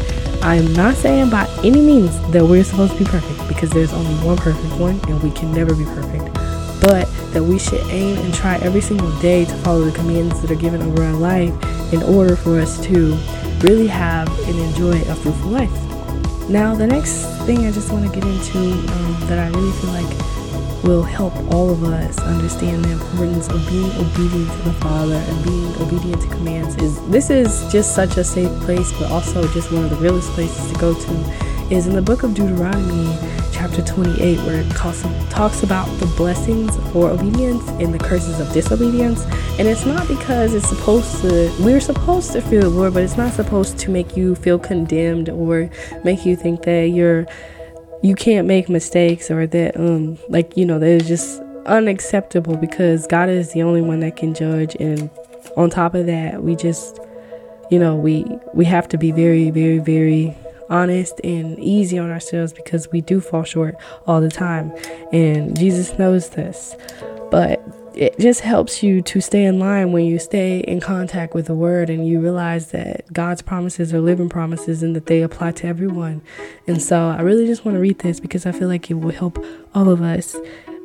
I'm 0.43 0.73
not 0.73 0.97
saying 0.97 1.31
by 1.31 1.49
any 1.63 1.81
means 1.81 2.19
that 2.33 2.45
we're 2.45 2.65
supposed 2.65 2.95
to 2.95 2.99
be 2.99 3.05
perfect 3.05 3.49
because 3.49 3.71
there's 3.71 3.93
only 3.93 4.15
one 4.27 4.37
perfect 4.37 4.75
one 4.75 4.99
and 5.09 5.23
we 5.23 5.31
can 5.31 5.53
never 5.53 5.73
be 5.73 5.85
perfect. 5.85 6.35
But 6.81 7.07
that 7.33 7.45
we 7.45 7.61
should 7.61 7.81
aim 7.91 8.19
and 8.19 8.35
try 8.35 8.57
every 8.59 8.81
single 8.81 9.17
day 9.21 9.45
to 9.45 9.55
follow 9.59 9.85
the 9.85 9.93
commands 9.93 10.43
that 10.43 10.51
are 10.51 10.57
given 10.57 10.83
over 10.83 11.05
our 11.05 11.13
life 11.13 11.55
in 11.93 12.03
order 12.03 12.35
for 12.35 12.59
us 12.59 12.83
to 12.87 13.17
really 13.61 13.87
have 13.87 14.29
and 14.49 14.59
enjoy 14.59 15.01
a 15.03 15.15
fruitful 15.15 15.51
life. 15.51 15.71
Now, 16.49 16.75
the 16.75 16.89
next 16.89 17.25
thing 17.47 17.65
I 17.65 17.71
just 17.71 17.93
want 17.93 18.13
to 18.13 18.21
get 18.21 18.29
into 18.29 18.59
um, 18.59 19.17
that 19.29 19.39
I 19.39 19.47
really 19.49 19.73
feel 19.79 19.91
like 19.91 20.32
will 20.83 21.03
help 21.03 21.35
all 21.53 21.71
of 21.71 21.85
us 21.85 22.19
understand 22.21 22.85
the 22.85 22.93
importance 22.93 23.49
of 23.49 23.67
being 23.69 23.91
obedient 23.93 24.51
to 24.51 24.59
the 24.63 24.73
Father 24.75 25.15
and 25.15 25.45
being 25.45 25.75
obedient 25.77 26.21
to 26.23 26.29
commands 26.29 26.75
is 26.77 27.01
this 27.09 27.31
is 27.31 27.71
just 27.73 27.95
such 27.95 28.17
a 28.17 28.25
safe 28.25 28.51
place 28.61 28.93
but 28.99 29.11
also 29.11 29.47
just 29.53 29.71
one 29.73 29.85
of 29.85 29.91
the 29.91 29.97
realest 29.97 30.31
places 30.31 30.73
to 30.73 30.79
go 30.79 30.95
to 30.95 31.73
is 31.73 31.87
in 31.87 31.95
the 31.95 32.03
book 32.03 32.23
of 32.23 32.35
Deuteronomy 32.35 33.17
chapter 33.53 33.81
28 33.83 34.39
where 34.39 34.61
it 34.61 34.71
talks 34.73 35.63
about 35.63 35.87
the 36.01 36.07
blessings 36.17 36.77
for 36.93 37.11
obedience 37.11 37.67
and 37.81 37.95
the 37.95 37.99
curses 37.99 38.41
of 38.41 38.53
disobedience. 38.53 39.25
And 39.59 39.69
it's 39.69 39.87
not 39.87 40.09
because 40.09 40.53
it's 40.53 40.69
supposed 40.69 41.21
to 41.23 41.55
we're 41.61 41.81
supposed 41.81 42.33
to 42.33 42.41
fear 42.41 42.63
the 42.63 42.69
Lord 42.69 42.95
but 42.95 43.05
it's 43.05 43.17
not 43.17 43.33
supposed 43.33 43.79
to 43.79 43.91
make 43.91 44.17
you 44.17 44.35
feel 44.35 44.59
condemned 44.59 45.29
or 45.29 45.71
make 46.03 46.27
you 46.27 46.35
think 46.35 46.63
that 46.63 46.89
you're 46.89 47.25
you 48.03 48.15
can't 48.15 48.47
make 48.47 48.69
mistakes 48.69 49.31
or 49.31 49.47
that 49.47 49.77
um 49.77 50.19
like 50.29 50.57
you 50.57 50.65
know 50.65 50.79
that 50.79 50.89
is 50.89 51.09
just 51.09 51.41
unacceptable 51.67 52.57
because 52.57 53.07
God 53.07 53.29
is 53.29 53.53
the 53.53 53.63
only 53.63 53.81
one 53.81 54.01
that 54.01 54.17
can 54.17 54.35
judge 54.35 54.75
and 54.81 55.09
on 55.57 55.71
top 55.71 55.95
of 55.95 56.07
that, 56.07 56.43
we 56.43 56.57
just, 56.57 56.99
you 57.71 57.79
know, 57.79 57.95
we 57.95 58.25
we 58.55 58.65
have 58.65 58.89
to 58.89 58.99
be 58.99 59.13
very, 59.13 59.51
very, 59.51 59.79
very 59.79 60.37
honest 60.71 61.21
and 61.23 61.59
easy 61.59 61.99
on 61.99 62.11
ourselves 62.11 62.53
because 62.53 62.91
we 62.91 63.01
do 63.01 63.21
fall 63.21 63.45
short 63.45 63.77
all 64.07 64.21
the 64.21 64.31
time, 64.31 64.73
and 65.13 65.59
Jesus 65.59 65.99
knows 65.99 66.31
this. 66.31 66.75
But 67.31 67.63
it 67.95 68.19
just 68.19 68.41
helps 68.41 68.83
you 68.83 69.03
to 69.03 69.21
stay 69.21 69.45
in 69.45 69.59
line 69.59 69.93
when 69.93 70.05
you 70.05 70.19
stay 70.19 70.61
in 70.61 70.81
contact 70.81 71.35
with 71.35 71.47
the 71.47 71.55
word 71.55 71.91
and 71.91 72.07
you 72.07 72.21
realize 72.21 72.71
that 72.71 73.13
God's 73.13 73.43
promises 73.43 73.93
are 73.93 74.01
living 74.01 74.29
promises 74.29 74.83
and 74.83 74.97
that 74.97 75.07
they 75.07 75.23
apply 75.23 75.53
to 75.53 75.67
everyone. 75.67 76.23
And 76.67 76.83
so 76.83 77.09
I 77.09 77.21
really 77.21 77.47
just 77.47 77.65
want 77.65 77.77
to 77.77 77.81
read 77.81 77.99
this 77.99 78.21
because 78.21 78.47
I 78.47 78.53
feel 78.53 78.69
like 78.69 78.91
it 78.91 78.95
will 78.95 79.13
help 79.13 79.45
all 79.75 79.89
of 79.89 80.03
us 80.03 80.37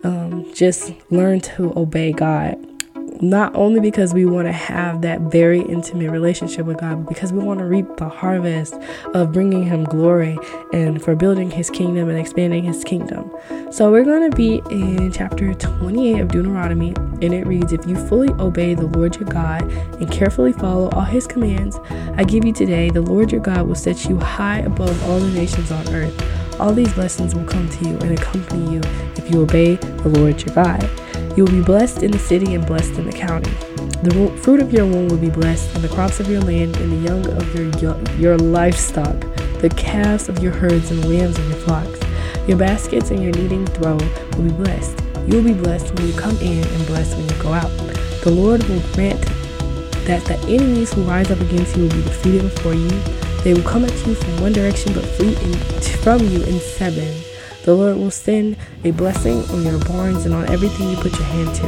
um, 0.03 0.45
just 0.53 0.93
learn 1.09 1.39
to 1.41 1.73
obey 1.77 2.11
God 2.11 2.66
not 3.21 3.55
only 3.55 3.79
because 3.79 4.13
we 4.13 4.25
want 4.25 4.47
to 4.47 4.51
have 4.51 5.01
that 5.01 5.21
very 5.21 5.61
intimate 5.61 6.11
relationship 6.11 6.65
with 6.65 6.79
God, 6.79 7.05
but 7.05 7.13
because 7.13 7.33
we 7.33 7.39
want 7.39 7.59
to 7.59 7.65
reap 7.65 7.97
the 7.97 8.09
harvest 8.09 8.75
of 9.13 9.31
bringing 9.31 9.63
Him 9.63 9.83
glory 9.83 10.37
and 10.73 11.01
for 11.01 11.15
building 11.15 11.51
His 11.51 11.69
kingdom 11.69 12.09
and 12.09 12.17
expanding 12.17 12.63
His 12.63 12.83
kingdom. 12.83 13.31
So 13.71 13.91
we're 13.91 14.05
going 14.05 14.29
to 14.29 14.35
be 14.35 14.61
in 14.69 15.11
chapter 15.11 15.53
28 15.53 16.19
of 16.19 16.27
Deuteronomy, 16.29 16.93
and 17.21 17.33
it 17.33 17.45
reads 17.47 17.73
If 17.73 17.85
you 17.87 17.95
fully 18.07 18.29
obey 18.39 18.73
the 18.73 18.87
Lord 18.87 19.15
your 19.15 19.29
God 19.29 19.63
and 19.71 20.11
carefully 20.11 20.53
follow 20.53 20.89
all 20.89 21.03
His 21.03 21.27
commands 21.27 21.77
I 22.17 22.23
give 22.23 22.45
you 22.45 22.53
today, 22.53 22.89
the 22.89 23.01
Lord 23.01 23.31
your 23.31 23.41
God 23.41 23.67
will 23.67 23.75
set 23.75 24.05
you 24.05 24.17
high 24.17 24.59
above 24.59 25.03
all 25.07 25.19
the 25.19 25.29
nations 25.29 25.71
on 25.71 25.87
earth. 25.93 26.59
All 26.59 26.73
these 26.73 26.91
blessings 26.93 27.35
will 27.35 27.45
come 27.45 27.69
to 27.69 27.85
you 27.85 27.97
and 27.99 28.17
accompany 28.17 28.73
you 28.73 28.81
if 29.15 29.29
you 29.29 29.41
obey 29.41 29.75
the 29.75 30.09
Lord 30.09 30.43
your 30.43 30.55
God. 30.55 31.06
You 31.37 31.45
will 31.45 31.51
be 31.51 31.61
blessed 31.61 32.01
in 32.01 32.09
the 32.09 32.17
city 32.17 32.55
and 32.55 32.65
blessed 32.65 32.97
in 32.97 33.05
the 33.05 33.11
county. 33.11 33.51
The 34.01 34.35
fruit 34.41 34.59
of 34.59 34.73
your 34.73 34.87
womb 34.87 35.07
will 35.07 35.19
be 35.19 35.29
blessed, 35.29 35.75
and 35.75 35.83
the 35.83 35.87
crops 35.87 36.19
of 36.19 36.27
your 36.27 36.41
land, 36.41 36.75
and 36.77 36.91
the 36.91 37.07
young 37.07 37.27
of 37.27 37.53
your 37.53 37.95
your 38.17 38.39
livestock, 38.39 39.19
the 39.61 39.69
calves 39.77 40.29
of 40.29 40.39
your 40.39 40.51
herds, 40.51 40.89
and 40.89 41.03
the 41.03 41.07
lambs 41.07 41.37
of 41.37 41.47
your 41.47 41.59
flocks. 41.59 41.99
Your 42.47 42.57
baskets 42.57 43.11
and 43.11 43.21
your 43.21 43.33
kneading 43.33 43.67
throw 43.67 43.97
will 44.35 44.45
be 44.45 44.49
blessed. 44.49 44.99
You 45.27 45.37
will 45.37 45.43
be 45.43 45.53
blessed 45.53 45.93
when 45.93 46.07
you 46.07 46.13
come 46.13 46.37
in, 46.37 46.67
and 46.67 46.87
blessed 46.87 47.15
when 47.15 47.29
you 47.29 47.43
go 47.43 47.53
out. 47.53 47.69
The 48.23 48.31
Lord 48.31 48.63
will 48.63 48.81
grant 48.93 49.21
that 50.07 50.25
the 50.25 50.39
enemies 50.47 50.91
who 50.91 51.03
rise 51.03 51.29
up 51.29 51.39
against 51.39 51.77
you 51.77 51.83
will 51.83 51.93
be 51.93 52.01
defeated 52.01 52.41
before 52.41 52.73
you. 52.73 52.89
They 53.43 53.53
will 53.53 53.61
come 53.61 53.85
at 53.85 54.07
you 54.07 54.15
from 54.15 54.41
one 54.41 54.53
direction, 54.53 54.91
but 54.91 55.05
flee 55.05 55.35
in, 55.35 55.53
from 56.01 56.19
you 56.29 56.41
in 56.45 56.59
seven. 56.59 57.26
The 57.67 57.75
Lord 57.75 57.97
will 57.97 58.11
send 58.11 58.55
a 58.85 58.91
blessing 58.91 59.43
on 59.49 59.63
your 59.63 59.77
barns 59.79 60.23
and 60.23 60.33
on 60.33 60.49
everything 60.49 60.89
you 60.89 60.95
put 60.95 61.11
your 61.11 61.27
hand 61.27 61.53
to. 61.55 61.67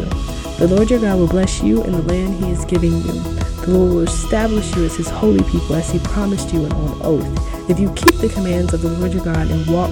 The 0.58 0.74
Lord 0.74 0.90
your 0.90 1.02
God 1.02 1.20
will 1.20 1.28
bless 1.28 1.62
you 1.62 1.84
in 1.84 1.92
the 1.92 2.02
land 2.02 2.42
he 2.42 2.52
is 2.52 2.64
giving 2.64 2.94
you. 2.94 3.12
The 3.12 3.72
Lord 3.72 3.94
will 3.94 4.04
establish 4.04 4.74
you 4.78 4.86
as 4.86 4.96
his 4.96 5.10
holy 5.10 5.44
people 5.52 5.76
as 5.76 5.90
he 5.90 6.00
promised 6.00 6.54
you 6.54 6.64
and 6.64 6.72
on 6.72 7.02
oath, 7.02 7.70
if 7.70 7.82
you 7.82 7.92
keep 7.96 8.16
the 8.16 8.30
commands 8.30 8.74
of 8.74 8.82
the 8.82 8.88
Lord 8.92 9.12
your 9.12 9.26
God 9.26 9.52
and 9.52 9.68
walk 9.68 9.92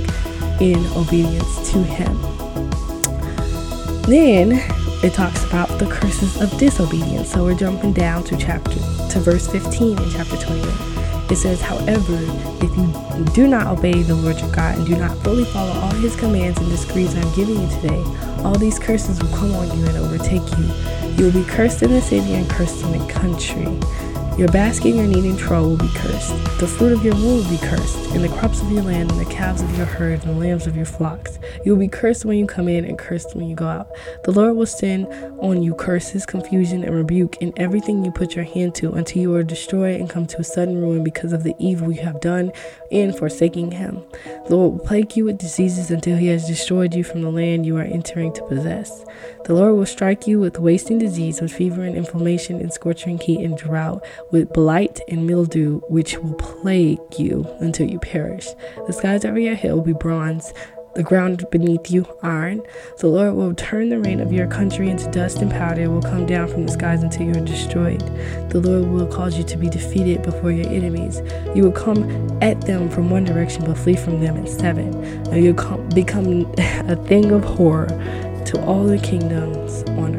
in 0.61 0.77
obedience 0.95 1.69
to 1.73 1.83
him. 1.83 2.15
Then 4.03 4.53
it 5.03 5.13
talks 5.13 5.43
about 5.43 5.67
the 5.77 5.87
curses 5.87 6.41
of 6.41 6.57
disobedience. 6.57 7.33
So 7.33 7.43
we're 7.43 7.53
jumping 7.53 7.91
down 7.91 8.23
to 8.23 8.37
chapter 8.37 8.79
to 9.09 9.19
verse 9.19 9.45
15 9.51 10.01
in 10.01 10.09
chapter 10.11 10.37
21. 10.37 10.96
It 11.29 11.35
says, 11.35 11.59
however, 11.61 12.17
if 12.63 12.77
you 12.77 13.25
do 13.33 13.47
not 13.47 13.67
obey 13.67 14.01
the 14.01 14.15
Lord 14.15 14.39
your 14.39 14.49
God 14.51 14.77
and 14.77 14.87
do 14.87 14.95
not 14.95 15.17
fully 15.23 15.43
follow 15.45 15.71
all 15.71 15.91
his 15.91 16.15
commands 16.15 16.57
and 16.59 16.69
decrees 16.69 17.15
I'm 17.15 17.35
giving 17.35 17.61
you 17.61 17.69
today, 17.81 18.03
all 18.43 18.57
these 18.57 18.79
curses 18.79 19.21
will 19.21 19.35
come 19.37 19.53
on 19.53 19.77
you 19.77 19.85
and 19.85 19.97
overtake 19.97 20.49
you. 20.57 20.65
You 21.17 21.25
will 21.25 21.43
be 21.43 21.43
cursed 21.43 21.83
in 21.83 21.91
the 21.91 22.01
city 22.01 22.33
and 22.33 22.49
cursed 22.49 22.81
in 22.83 22.91
the 22.93 23.13
country. 23.13 23.65
Your 24.37 24.47
basket 24.49 24.89
and 24.89 24.97
your 24.97 25.07
kneading 25.07 25.35
trough 25.35 25.65
will 25.65 25.77
be 25.77 25.89
cursed. 25.95 26.29
The 26.59 26.67
fruit 26.67 26.91
of 26.91 27.03
your 27.03 27.15
womb 27.15 27.37
will 27.37 27.49
be 27.49 27.57
cursed, 27.57 27.97
and 28.11 28.23
the 28.23 28.29
crops 28.29 28.61
of 28.61 28.71
your 28.71 28.83
land, 28.83 29.11
and 29.11 29.19
the 29.19 29.25
calves 29.33 29.63
of 29.63 29.75
your 29.75 29.87
herd, 29.87 30.23
and 30.23 30.35
the 30.35 30.39
lambs 30.39 30.67
of 30.67 30.75
your 30.75 30.85
flocks. 30.85 31.39
You 31.65 31.71
will 31.71 31.79
be 31.79 31.87
cursed 31.87 32.23
when 32.23 32.37
you 32.37 32.45
come 32.45 32.67
in, 32.67 32.85
and 32.85 32.99
cursed 32.99 33.35
when 33.35 33.49
you 33.49 33.55
go 33.55 33.67
out. 33.67 33.89
The 34.25 34.31
Lord 34.31 34.55
will 34.55 34.67
send 34.67 35.07
on 35.39 35.63
you 35.63 35.73
curses, 35.73 36.27
confusion, 36.27 36.83
and 36.83 36.93
rebuke 36.93 37.37
in 37.37 37.51
everything 37.57 38.05
you 38.05 38.11
put 38.11 38.35
your 38.35 38.45
hand 38.45 38.75
to, 38.75 38.91
until 38.91 39.23
you 39.23 39.33
are 39.33 39.41
destroyed 39.41 39.99
and 39.99 40.07
come 40.07 40.27
to 40.27 40.39
a 40.39 40.43
sudden 40.43 40.79
ruin 40.79 41.03
because 41.03 41.33
of 41.33 41.41
the 41.41 41.55
evil 41.57 41.91
you 41.91 42.01
have 42.03 42.21
done 42.21 42.51
in 42.91 43.13
forsaking 43.13 43.71
Him. 43.71 44.03
The 44.47 44.55
Lord 44.55 44.73
will 44.73 44.85
plague 44.85 45.17
you 45.17 45.25
with 45.25 45.39
diseases 45.39 45.89
until 45.89 46.15
He 46.15 46.27
has 46.27 46.47
destroyed 46.47 46.93
you 46.93 47.03
from 47.03 47.23
the 47.23 47.31
land 47.31 47.65
you 47.65 47.75
are 47.77 47.81
entering 47.81 48.33
to 48.33 48.43
possess. 48.43 49.03
The 49.45 49.55
Lord 49.55 49.75
will 49.75 49.87
strike 49.87 50.27
you 50.27 50.39
with 50.39 50.59
wasting 50.59 50.99
disease, 50.99 51.41
with 51.41 51.53
fever 51.53 51.81
and 51.81 51.97
inflammation, 51.97 52.59
and 52.59 52.71
scorching 52.71 53.17
heat 53.17 53.43
and 53.43 53.57
drought 53.57 54.05
with 54.31 54.53
blight 54.53 54.99
and 55.07 55.25
mildew, 55.25 55.79
which 55.89 56.17
will 56.17 56.33
plague 56.35 56.99
you 57.17 57.45
until 57.59 57.87
you 57.87 57.99
perish. 57.99 58.47
The 58.85 58.93
skies 58.93 59.25
over 59.25 59.39
your 59.39 59.55
head 59.55 59.73
will 59.73 59.81
be 59.81 59.93
bronze, 59.93 60.53
the 60.97 61.03
ground 61.03 61.45
beneath 61.51 61.91
you 61.91 62.07
iron. 62.23 62.63
The 62.97 63.07
Lord 63.07 63.35
will 63.35 63.53
turn 63.53 63.89
the 63.89 63.99
rain 63.99 64.19
of 64.19 64.33
your 64.33 64.47
country 64.47 64.89
into 64.89 65.09
dust 65.11 65.43
and 65.43 65.51
powder. 65.51 65.83
It 65.83 65.87
will 65.89 66.01
come 66.01 66.25
down 66.25 66.47
from 66.47 66.65
the 66.65 66.71
skies 66.71 67.03
until 67.03 67.27
you 67.27 67.33
are 67.33 67.45
destroyed. 67.45 68.01
The 68.49 68.59
Lord 68.59 68.89
will 68.89 69.05
cause 69.05 69.37
you 69.37 69.43
to 69.43 69.57
be 69.57 69.69
defeated 69.69 70.23
before 70.23 70.51
your 70.51 70.67
enemies. 70.67 71.21
You 71.55 71.63
will 71.65 71.71
come 71.71 72.03
at 72.41 72.61
them 72.61 72.89
from 72.89 73.11
one 73.11 73.25
direction, 73.25 73.65
but 73.65 73.77
flee 73.77 73.95
from 73.95 74.21
them 74.21 74.37
in 74.37 74.47
seven. 74.47 74.91
And 75.27 75.43
you'll 75.43 75.77
become 75.93 76.51
a 76.57 76.95
thing 76.95 77.31
of 77.31 77.43
horror 77.43 77.89
to 78.47 78.65
all 78.65 78.83
the 78.85 78.97
kingdoms 78.97 79.83
on 79.99 80.15
earth. 80.15 80.16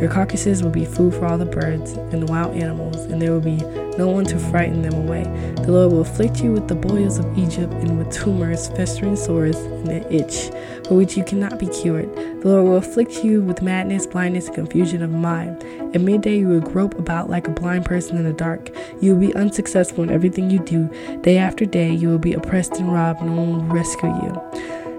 Your 0.00 0.10
carcasses 0.10 0.62
will 0.62 0.70
be 0.70 0.84
food 0.84 1.14
for 1.14 1.26
all 1.26 1.38
the 1.38 1.44
birds 1.44 1.92
and 1.92 2.22
the 2.22 2.26
wild 2.30 2.56
animals, 2.56 2.96
and 3.06 3.20
there 3.20 3.32
will 3.32 3.40
be 3.40 3.56
no 3.98 4.08
one 4.08 4.24
to 4.26 4.38
frighten 4.38 4.82
them 4.82 4.94
away. 4.94 5.24
The 5.56 5.72
Lord 5.72 5.92
will 5.92 6.02
afflict 6.02 6.40
you 6.40 6.52
with 6.52 6.68
the 6.68 6.76
boils 6.76 7.18
of 7.18 7.36
Egypt 7.36 7.72
and 7.72 7.98
with 7.98 8.12
tumors, 8.12 8.68
festering 8.68 9.16
sores, 9.16 9.56
and 9.56 9.88
an 9.88 10.12
itch, 10.12 10.50
for 10.86 10.94
which 10.94 11.16
you 11.16 11.24
cannot 11.24 11.58
be 11.58 11.66
cured. 11.66 12.14
The 12.14 12.48
Lord 12.48 12.64
will 12.64 12.76
afflict 12.76 13.24
you 13.24 13.42
with 13.42 13.60
madness, 13.60 14.06
blindness, 14.06 14.46
and 14.46 14.54
confusion 14.54 15.02
of 15.02 15.10
mind. 15.10 15.64
At 15.96 16.00
midday, 16.00 16.38
you 16.38 16.46
will 16.46 16.60
grope 16.60 16.96
about 16.96 17.28
like 17.28 17.48
a 17.48 17.52
blind 17.52 17.84
person 17.84 18.16
in 18.16 18.24
the 18.24 18.32
dark. 18.32 18.70
You 19.00 19.14
will 19.14 19.20
be 19.20 19.34
unsuccessful 19.34 20.04
in 20.04 20.10
everything 20.10 20.48
you 20.48 20.60
do. 20.60 20.88
Day 21.22 21.38
after 21.38 21.64
day, 21.64 21.92
you 21.92 22.08
will 22.08 22.18
be 22.18 22.34
oppressed 22.34 22.76
and 22.76 22.92
robbed, 22.92 23.20
and 23.20 23.34
no 23.34 23.42
one 23.42 23.68
will 23.68 23.74
rescue 23.74 24.10
you. 24.10 24.40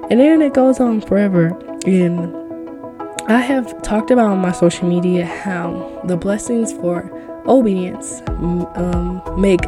And 0.09 0.19
then 0.19 0.41
it 0.41 0.53
goes 0.53 0.81
on 0.81 0.99
forever. 0.99 1.57
And 1.85 2.48
I 3.29 3.41
have 3.41 3.79
talked 3.83 4.09
about 4.09 4.25
on 4.25 4.39
my 4.39 4.51
social 4.51 4.89
media 4.89 5.23
how 5.23 6.01
the 6.05 6.17
blessings 6.17 6.73
for 6.73 7.11
obedience 7.45 8.23
um, 8.27 9.21
make 9.39 9.61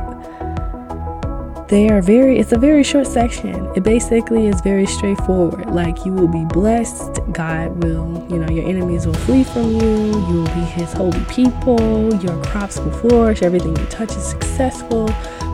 they 1.71 1.87
are 1.87 2.01
very 2.01 2.37
it's 2.37 2.51
a 2.51 2.57
very 2.57 2.83
short 2.83 3.07
section. 3.07 3.65
It 3.77 3.83
basically 3.83 4.47
is 4.47 4.59
very 4.59 4.85
straightforward. 4.85 5.67
Like 5.67 6.05
you 6.05 6.11
will 6.11 6.27
be 6.27 6.43
blessed. 6.43 7.21
God 7.31 7.81
will 7.81 8.27
you 8.29 8.39
know 8.39 8.49
your 8.49 8.67
enemies 8.67 9.07
will 9.07 9.13
flee 9.13 9.45
from 9.45 9.71
you. 9.71 10.07
You 10.27 10.41
will 10.41 10.53
be 10.53 10.67
his 10.75 10.91
holy 10.91 11.23
people. 11.29 12.13
Your 12.15 12.43
crops 12.43 12.77
will 12.77 12.91
flourish. 12.91 13.41
Everything 13.41 13.73
you 13.77 13.85
touch 13.85 14.11
is 14.11 14.23
successful. 14.23 15.05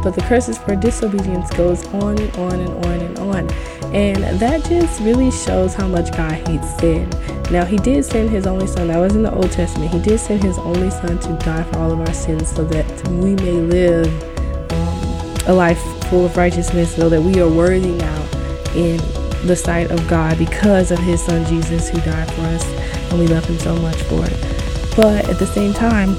But 0.03 0.15
the 0.15 0.21
curses 0.21 0.57
for 0.57 0.75
disobedience 0.75 1.51
goes 1.51 1.85
on 1.93 2.17
and 2.17 2.35
on 2.37 2.59
and 2.61 2.85
on 2.85 2.99
and 2.99 3.19
on. 3.19 3.51
And 3.93 4.39
that 4.39 4.65
just 4.65 4.99
really 5.01 5.29
shows 5.29 5.75
how 5.75 5.87
much 5.87 6.11
god 6.17 6.33
hates 6.47 6.79
sin. 6.79 7.07
Now, 7.51 7.63
he 7.63 7.77
did 7.77 8.03
send 8.03 8.29
his 8.29 8.45
only 8.45 8.67
son, 8.67 8.87
that 8.89 8.97
was 8.97 9.15
in 9.15 9.23
the 9.23 9.33
Old 9.33 9.51
Testament, 9.51 9.91
he 9.91 10.01
did 10.01 10.19
send 10.19 10.43
his 10.43 10.57
only 10.57 10.89
son 10.89 11.17
to 11.19 11.45
die 11.45 11.63
for 11.63 11.77
all 11.77 11.93
of 11.93 11.99
our 12.01 12.13
sins 12.13 12.53
so 12.53 12.65
that 12.65 13.07
we 13.07 13.35
may 13.35 13.53
live 13.53 14.36
a 15.47 15.53
life 15.53 15.81
full 16.09 16.25
of 16.25 16.37
righteousness, 16.37 16.95
so 16.95 17.09
that 17.09 17.21
we 17.21 17.39
are 17.41 17.49
worthy 17.49 17.91
now 17.91 18.21
in 18.75 18.97
the 19.47 19.55
sight 19.55 19.91
of 19.91 20.07
God 20.07 20.37
because 20.37 20.91
of 20.91 20.99
his 20.99 21.23
son 21.23 21.45
Jesus 21.45 21.89
who 21.89 21.99
died 22.01 22.31
for 22.33 22.41
us, 22.41 22.65
and 23.11 23.19
we 23.19 23.27
love 23.27 23.45
him 23.45 23.57
so 23.59 23.75
much 23.77 24.01
for 24.03 24.23
it. 24.25 24.57
But 24.95 25.29
at 25.29 25.39
the 25.39 25.47
same 25.47 25.73
time, 25.73 26.15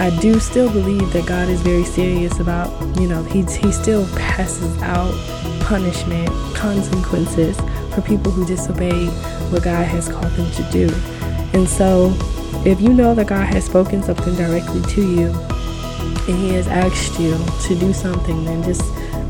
I 0.00 0.16
do 0.20 0.38
still 0.38 0.72
believe 0.72 1.12
that 1.12 1.26
God 1.26 1.48
is 1.48 1.60
very 1.60 1.84
serious 1.84 2.38
about, 2.38 2.70
you 3.00 3.08
know, 3.08 3.22
he, 3.24 3.42
he 3.42 3.72
still 3.72 4.06
passes 4.16 4.80
out 4.82 5.12
punishment, 5.60 6.28
consequences 6.54 7.58
for 7.94 8.00
people 8.00 8.30
who 8.32 8.46
disobey 8.46 9.06
what 9.50 9.64
God 9.64 9.84
has 9.86 10.08
called 10.08 10.32
them 10.32 10.50
to 10.52 10.70
do. 10.70 10.94
And 11.52 11.68
so, 11.68 12.14
if 12.64 12.80
you 12.80 12.90
know 12.90 13.14
that 13.14 13.26
God 13.26 13.46
has 13.46 13.64
spoken 13.64 14.02
something 14.02 14.34
directly 14.36 14.82
to 14.82 15.06
you 15.06 15.57
and 16.28 16.38
He 16.38 16.50
has 16.54 16.68
asked 16.68 17.18
you 17.18 17.36
to 17.66 17.74
do 17.74 17.92
something, 17.92 18.44
then 18.44 18.62
just 18.62 18.82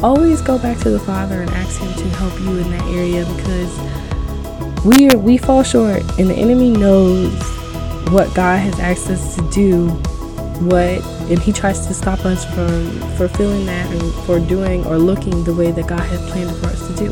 always 0.02 0.40
go 0.40 0.58
back 0.58 0.78
to 0.78 0.90
the 0.90 0.98
Father 1.00 1.42
and 1.42 1.50
ask 1.50 1.80
Him 1.80 1.92
to 1.94 2.08
help 2.16 2.38
you 2.40 2.58
in 2.58 2.70
that 2.70 2.84
area 2.94 3.24
because 3.36 4.84
we 4.84 5.10
are, 5.10 5.18
we 5.18 5.38
fall 5.38 5.62
short, 5.62 6.02
and 6.18 6.30
the 6.30 6.34
enemy 6.34 6.70
knows 6.70 7.32
what 8.10 8.34
God 8.34 8.58
has 8.58 8.78
asked 8.78 9.10
us 9.10 9.36
to 9.36 9.50
do. 9.50 9.88
What 10.68 11.02
and 11.30 11.38
he 11.38 11.52
tries 11.52 11.86
to 11.86 11.94
stop 11.94 12.24
us 12.24 12.44
from 12.46 12.90
fulfilling 13.16 13.66
that 13.66 13.90
and 13.92 14.14
for 14.24 14.40
doing 14.40 14.84
or 14.86 14.96
looking 14.96 15.44
the 15.44 15.54
way 15.54 15.70
that 15.70 15.86
God 15.86 16.00
has 16.00 16.30
planned 16.30 16.56
for 16.56 16.68
us 16.68 16.88
to 16.88 16.94
do. 16.96 17.10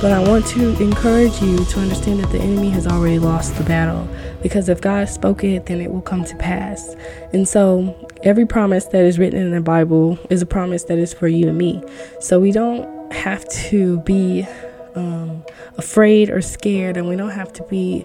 But 0.00 0.12
I 0.12 0.20
want 0.20 0.46
to 0.48 0.80
encourage 0.80 1.42
you 1.42 1.64
to 1.64 1.80
understand 1.80 2.20
that 2.20 2.30
the 2.30 2.38
enemy 2.38 2.70
has 2.70 2.86
already 2.86 3.18
lost 3.18 3.56
the 3.56 3.64
battle. 3.64 4.08
Because 4.42 4.68
if 4.68 4.80
God 4.80 5.08
spoke 5.08 5.42
it, 5.42 5.66
then 5.66 5.80
it 5.80 5.90
will 5.90 6.02
come 6.02 6.24
to 6.24 6.36
pass. 6.36 6.94
And 7.32 7.48
so 7.48 8.07
every 8.22 8.46
promise 8.46 8.86
that 8.86 9.04
is 9.04 9.18
written 9.18 9.40
in 9.40 9.50
the 9.52 9.60
Bible 9.60 10.18
is 10.30 10.42
a 10.42 10.46
promise 10.46 10.84
that 10.84 10.98
is 10.98 11.14
for 11.14 11.28
you 11.28 11.48
and 11.48 11.58
me. 11.58 11.82
So 12.20 12.40
we 12.40 12.52
don't 12.52 13.12
have 13.12 13.48
to 13.48 14.00
be 14.00 14.46
um, 14.94 15.44
afraid 15.76 16.30
or 16.30 16.42
scared, 16.42 16.96
and 16.96 17.08
we 17.08 17.16
don't 17.16 17.30
have 17.30 17.52
to 17.54 17.62
be 17.64 18.04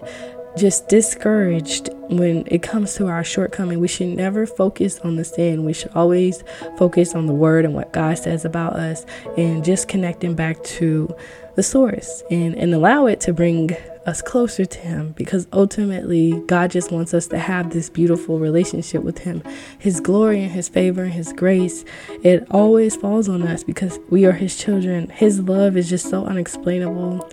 just 0.56 0.88
discouraged 0.88 1.90
when 2.08 2.44
it 2.46 2.62
comes 2.62 2.94
to 2.94 3.08
our 3.08 3.24
shortcoming. 3.24 3.80
We 3.80 3.88
should 3.88 4.08
never 4.08 4.46
focus 4.46 5.00
on 5.00 5.16
the 5.16 5.24
sin. 5.24 5.64
We 5.64 5.72
should 5.72 5.90
always 5.94 6.44
focus 6.78 7.14
on 7.14 7.26
the 7.26 7.34
word 7.34 7.64
and 7.64 7.74
what 7.74 7.92
God 7.92 8.18
says 8.18 8.44
about 8.44 8.74
us 8.74 9.04
and 9.36 9.64
just 9.64 9.88
connecting 9.88 10.34
back 10.34 10.62
to 10.64 11.14
the 11.56 11.62
source 11.62 12.22
and, 12.30 12.54
and 12.54 12.74
allow 12.74 13.06
it 13.06 13.20
to 13.22 13.32
bring 13.32 13.72
us 14.06 14.20
closer 14.20 14.64
to 14.64 14.78
Him 14.78 15.12
because 15.12 15.46
ultimately 15.52 16.42
God 16.46 16.70
just 16.70 16.92
wants 16.92 17.14
us 17.14 17.26
to 17.28 17.38
have 17.38 17.70
this 17.70 17.88
beautiful 17.88 18.38
relationship 18.38 19.02
with 19.02 19.18
Him. 19.18 19.42
His 19.78 20.00
glory 20.00 20.42
and 20.42 20.52
His 20.52 20.68
favor 20.68 21.04
and 21.04 21.12
His 21.12 21.32
grace, 21.32 21.84
it 22.22 22.46
always 22.50 22.96
falls 22.96 23.28
on 23.28 23.42
us 23.42 23.64
because 23.64 23.98
we 24.10 24.26
are 24.26 24.32
His 24.32 24.56
children. 24.56 25.08
His 25.08 25.40
love 25.40 25.76
is 25.76 25.88
just 25.88 26.10
so 26.10 26.26
unexplainable. 26.26 27.30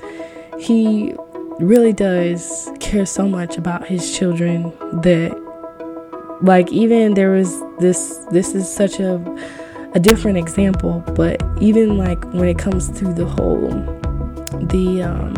He 0.59 1.13
really 1.59 1.93
does 1.93 2.71
care 2.79 3.05
so 3.05 3.27
much 3.27 3.57
about 3.57 3.85
his 3.85 4.17
children 4.17 4.71
that 5.01 5.31
like 6.41 6.71
even 6.71 7.13
there 7.13 7.29
was 7.29 7.61
this 7.79 8.25
this 8.31 8.55
is 8.55 8.71
such 8.71 8.99
a 8.99 9.15
a 9.93 9.99
different 9.99 10.37
example 10.39 11.03
but 11.15 11.41
even 11.61 11.97
like 11.97 12.23
when 12.33 12.47
it 12.47 12.57
comes 12.57 12.89
to 12.89 13.13
the 13.13 13.25
whole 13.25 13.69
the 14.69 15.03
um 15.03 15.33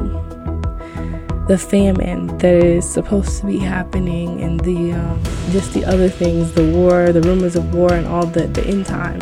the 1.48 1.58
famine 1.58 2.28
that 2.38 2.64
is 2.64 2.90
supposed 2.90 3.40
to 3.42 3.46
be 3.46 3.58
happening 3.58 4.42
and 4.42 4.60
the 4.62 4.94
um, 4.94 5.22
just 5.52 5.74
the 5.74 5.84
other 5.86 6.08
things 6.08 6.54
the 6.54 6.72
war 6.72 7.12
the 7.12 7.22
rumors 7.22 7.56
of 7.56 7.74
war 7.74 7.94
and 7.94 8.08
all 8.08 8.26
the 8.26 8.48
the 8.48 8.66
end 8.66 8.86
time 8.86 9.20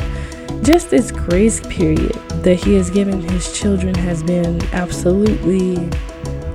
just 0.64 0.92
this 0.92 1.12
grace 1.12 1.60
period 1.68 2.14
that 2.44 2.56
he 2.56 2.76
has 2.76 2.90
given 2.92 3.22
his 3.22 3.58
children 3.58 3.96
has 3.96 4.22
been 4.22 4.62
absolutely 4.72 5.90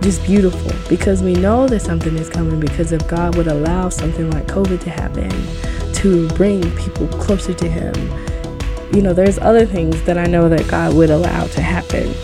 just 0.07 0.23
beautiful 0.25 0.71
because 0.89 1.21
we 1.21 1.35
know 1.35 1.67
that 1.67 1.81
something 1.81 2.15
is 2.17 2.31
coming 2.31 2.61
because 2.61 2.93
if 2.93 3.05
God 3.09 3.35
would 3.35 3.49
allow 3.49 3.89
something 3.89 4.31
like 4.31 4.47
COVID 4.47 4.81
to 4.83 4.91
happen 4.91 5.31
to 5.95 6.29
bring 6.37 6.63
people 6.77 7.09
closer 7.19 7.53
to 7.53 7.69
Him, 7.69 7.93
you 8.95 9.03
know, 9.03 9.13
there's 9.13 9.37
other 9.39 9.67
things 9.67 10.01
that 10.05 10.17
I 10.17 10.27
know 10.27 10.49
that 10.49 10.69
God 10.69 10.95
would 10.95 11.11
allow 11.11 11.49
to 11.49 11.61
happen. 11.61 12.15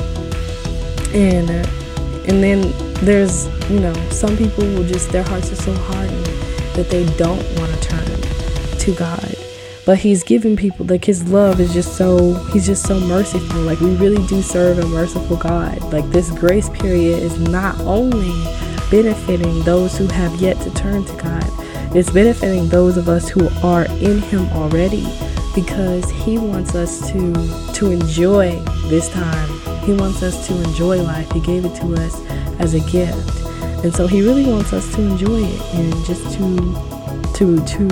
And 1.14 1.50
uh, 1.50 1.69
and 2.28 2.42
then 2.42 2.73
there's, 3.04 3.47
you 3.69 3.81
know, 3.81 3.92
some 4.11 4.37
people 4.37 4.64
will 4.64 4.85
just 4.85 5.11
their 5.11 5.25
hearts 5.25 5.50
are 5.52 5.57
so 5.57 5.75
hardened 5.75 6.26
that 6.75 6.88
they 6.88 7.04
don't 7.16 7.42
want 7.59 7.73
to 7.73 7.81
turn 7.81 8.78
to 8.78 8.95
God. 8.95 9.35
But 9.85 9.99
he's 9.99 10.23
giving 10.23 10.57
people 10.57 10.87
like 10.87 11.04
his 11.04 11.28
love 11.28 11.61
is 11.61 11.73
just 11.75 11.97
so 11.97 12.35
he's 12.52 12.66
just 12.66 12.87
so 12.87 13.00
merciful. 13.00 13.61
Like 13.62 13.81
we 13.81 13.95
really 13.97 14.25
do 14.26 14.42
serve 14.42 14.78
a 14.78 14.87
merciful 14.87 15.37
god. 15.37 15.81
Like 15.92 16.09
this 16.11 16.31
grace 16.31 16.69
period 16.69 17.23
is 17.23 17.38
not 17.40 17.78
only 17.81 18.33
benefiting 18.92 19.62
those 19.62 19.97
who 19.97 20.07
have 20.07 20.35
yet 20.35 20.61
to 20.61 20.71
turn 20.75 21.02
to 21.02 21.16
god 21.16 21.62
it's 21.95 22.11
benefiting 22.11 22.69
those 22.69 22.97
of 22.97 23.09
us 23.09 23.28
who 23.28 23.49
are 23.62 23.85
in 23.85 24.21
him 24.23 24.47
already 24.52 25.07
because 25.54 26.11
he 26.11 26.38
wants 26.38 26.75
us 26.75 27.11
to 27.11 27.33
to 27.75 27.90
enjoy 27.90 28.59
this 28.88 29.09
time 29.11 29.62
he 29.84 29.92
wants 29.92 30.22
us 30.22 30.46
to 30.46 30.54
enjoy 30.62 31.00
life 31.02 31.30
he 31.32 31.40
gave 31.40 31.64
it 31.64 31.74
to 31.74 31.94
us 31.94 32.20
as 32.60 32.74
a 32.74 32.80
gift 32.90 33.42
and 33.84 33.94
so 33.94 34.06
he 34.06 34.22
really 34.22 34.46
wants 34.46 34.72
us 34.72 34.94
to 34.94 35.02
enjoy 35.02 35.42
it 35.42 35.60
and 35.74 36.04
just 36.04 36.36
to 36.36 36.92
to 37.34 37.64
to 37.64 37.88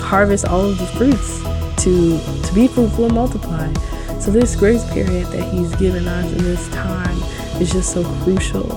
harvest 0.00 0.44
all 0.46 0.64
of 0.64 0.78
the 0.78 0.86
fruits 0.98 1.42
to 1.86 2.18
to 2.42 2.54
be 2.54 2.66
fruitful 2.66 3.04
and 3.04 3.14
multiply. 3.14 3.72
So 4.18 4.30
this 4.30 4.56
grace 4.56 4.84
period 4.92 5.26
that 5.28 5.44
he's 5.52 5.74
given 5.76 6.08
us 6.08 6.32
in 6.32 6.38
this 6.38 6.68
time 6.70 7.16
is 7.60 7.70
just 7.70 7.92
so 7.92 8.02
crucial. 8.22 8.72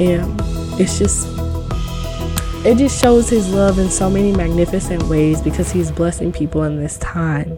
And 0.00 0.40
it's 0.80 0.98
just 0.98 1.35
it 2.66 2.78
just 2.78 3.00
shows 3.00 3.28
his 3.28 3.48
love 3.52 3.78
in 3.78 3.88
so 3.90 4.10
many 4.10 4.32
magnificent 4.32 5.04
ways 5.04 5.40
because 5.40 5.70
he's 5.70 5.90
blessing 5.92 6.32
people 6.32 6.64
in 6.64 6.80
this 6.80 6.98
time. 6.98 7.56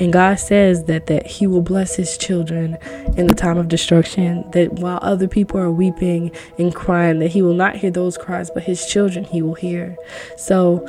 And 0.00 0.12
God 0.12 0.40
says 0.40 0.84
that 0.84 1.06
that 1.06 1.26
he 1.26 1.46
will 1.46 1.62
bless 1.62 1.94
his 1.94 2.18
children 2.18 2.76
in 3.16 3.28
the 3.28 3.34
time 3.34 3.56
of 3.56 3.68
destruction, 3.68 4.50
that 4.50 4.72
while 4.74 4.98
other 5.00 5.28
people 5.28 5.60
are 5.60 5.70
weeping 5.70 6.32
and 6.58 6.74
crying, 6.74 7.20
that 7.20 7.30
he 7.30 7.40
will 7.40 7.54
not 7.54 7.76
hear 7.76 7.92
those 7.92 8.18
cries, 8.18 8.50
but 8.50 8.64
his 8.64 8.84
children 8.86 9.24
he 9.24 9.42
will 9.42 9.54
hear. 9.54 9.96
So 10.36 10.84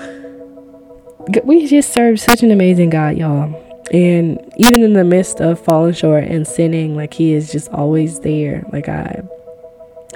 we 1.43 1.67
just 1.67 1.93
serve 1.93 2.19
such 2.19 2.41
an 2.41 2.51
amazing 2.51 2.89
God, 2.89 3.17
y'all. 3.17 3.65
And 3.91 4.39
even 4.57 4.83
in 4.83 4.93
the 4.93 5.03
midst 5.03 5.41
of 5.41 5.59
falling 5.59 5.93
short 5.93 6.23
and 6.23 6.47
sinning, 6.47 6.95
like 6.95 7.13
He 7.13 7.33
is 7.33 7.51
just 7.51 7.69
always 7.69 8.19
there. 8.19 8.63
Like 8.71 8.87
I, 8.87 9.23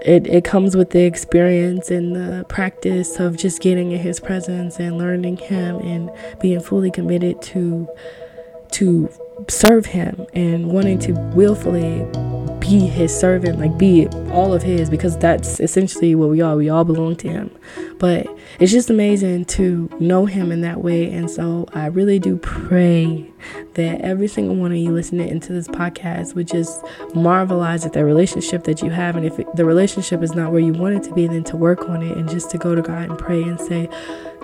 it 0.04 0.28
it 0.28 0.44
comes 0.44 0.76
with 0.76 0.92
the 0.92 1.04
experience 1.04 1.89
and 1.89 2.16
the 2.16 2.46
practice 2.50 3.20
of 3.20 3.38
just 3.38 3.62
getting 3.62 3.92
in 3.92 4.00
His 4.00 4.20
presence 4.20 4.80
and 4.80 4.98
learning 4.98 5.38
Him 5.38 5.78
and 5.78 6.12
being 6.39 6.60
fully 6.60 6.92
committed 6.92 7.42
to 7.44 7.88
to 8.72 9.10
serve 9.50 9.86
Him 9.88 10.26
and 10.34 10.67
wanting 10.67 11.00
to 11.00 11.13
willfully 11.36 12.06
be 12.63 12.88
his 12.88 13.13
servant, 13.13 13.60
like 13.60 13.78
be 13.78 14.08
all 14.32 14.54
of 14.54 14.63
his, 14.63 14.89
because 14.89 15.17
that's 15.17 15.60
essentially 15.60 16.15
what 16.15 16.30
we 16.30 16.39
are. 16.39 16.56
We 16.56 16.69
all 16.69 16.86
belong 16.86 17.17
to 17.17 17.28
him. 17.28 17.52
But 18.00 18.26
it's 18.60 18.72
just 18.72 18.89
amazing 18.89 19.46
to 19.46 19.89
know 20.00 20.26
him 20.26 20.50
in 20.50 20.62
that 20.62 20.82
way. 20.82 21.12
And 21.12 21.30
so 21.30 21.67
I 21.74 21.88
really 21.88 22.19
do 22.19 22.38
pray 22.38 23.30
that 23.74 24.00
every 24.02 24.30
single 24.30 24.56
one 24.56 24.72
of 24.72 24.78
you 24.78 24.91
listening 24.91 25.28
into 25.28 25.52
this 25.52 25.67
podcast 25.67 26.36
would 26.36 26.48
just 26.48 26.82
marvelize 27.13 27.86
at 27.86 27.91
the 27.91 28.06
relationship 28.06 28.63
that 28.63 28.82
you 28.82 28.89
have. 28.91 29.17
And 29.17 29.26
if 29.26 29.36
the 29.56 29.65
relationship 29.65 30.24
is 30.24 30.34
not 30.34 30.54
where 30.54 30.62
you 30.62 30.72
want 30.72 30.96
it 30.96 31.04
to 31.04 31.13
be, 31.13 31.28
then 31.28 31.43
to 31.46 31.58
work 31.58 31.89
on 31.89 32.02
it 32.02 32.15
and 32.15 32.30
just 32.30 32.50
to 32.52 32.58
go 32.58 32.76
to 32.76 32.82
God 32.82 33.10
and 33.10 33.19
pray 33.19 33.43
and 33.43 33.60
say, 33.60 33.89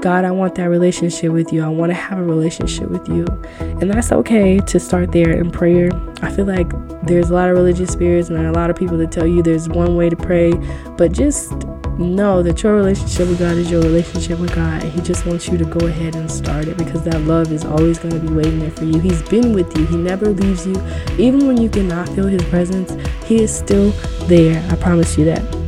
God, 0.02 0.24
I 0.24 0.32
want 0.32 0.56
that 0.56 0.70
relationship 0.70 1.34
with 1.34 1.52
you. 1.52 1.62
I 1.62 1.68
want 1.68 1.90
to 1.90 1.94
have 1.94 2.20
a 2.20 2.24
relationship 2.24 2.90
with 2.90 3.08
you. 3.10 3.26
And 3.60 3.92
that's 3.92 4.14
okay 4.14 4.60
to 4.60 4.80
start 4.80 5.12
there 5.12 5.32
in 5.32 5.52
prayer. 5.52 5.90
I 6.22 6.32
feel 6.32 6.46
like 6.46 6.72
there's 7.06 7.30
a 7.30 7.34
lot 7.34 7.50
of 7.50 7.58
religious 7.58 7.92
spirits 7.92 8.30
and 8.30 8.38
a 8.46 8.52
lot 8.54 8.70
of 8.70 8.78
people 8.78 8.98
that 9.00 9.12
tell 9.12 9.28
you 9.28 9.44
there's 9.44 9.68
one 9.68 9.98
way 9.98 10.10
to 10.10 10.16
pray, 10.16 10.54
but 10.98 11.12
just 11.12 11.52
know 11.98 12.42
that 12.42 12.64
your 12.64 12.76
relationship 12.76 13.28
with 13.28 13.40
God 13.40 13.58
is 13.58 13.70
your 13.70 13.82
relationship 13.82 14.40
with 14.40 14.56
God. 14.56 14.84
And 14.84 14.92
He 14.94 15.02
just 15.02 15.26
wants 15.26 15.50
you 15.50 15.58
to 15.58 15.66
go 15.66 15.86
ahead 15.86 16.16
and 16.16 16.32
start 16.32 16.70
it 16.70 16.78
because 16.78 17.04
that 17.04 17.20
love 17.24 17.52
is 17.52 17.66
always 17.66 18.00
going 18.00 18.14
to 18.14 18.26
be 18.26 18.34
waiting 18.34 18.60
there 18.60 18.72
for 18.72 18.86
you. 18.86 19.00
He's 19.00 19.22
been 19.24 19.54
with 19.54 19.76
you, 19.78 19.86
He 19.86 19.98
never 19.98 20.30
leaves 20.30 20.66
you. 20.66 20.82
Even 21.18 21.46
when 21.46 21.62
you 21.62 21.70
cannot 21.70 22.08
feel 22.10 22.28
His 22.28 22.44
presence, 22.44 22.94
He 23.26 23.42
is 23.42 23.54
still 23.54 23.92
there. 24.28 24.66
I 24.72 24.76
promise 24.78 25.18
you 25.18 25.26
that. 25.26 25.59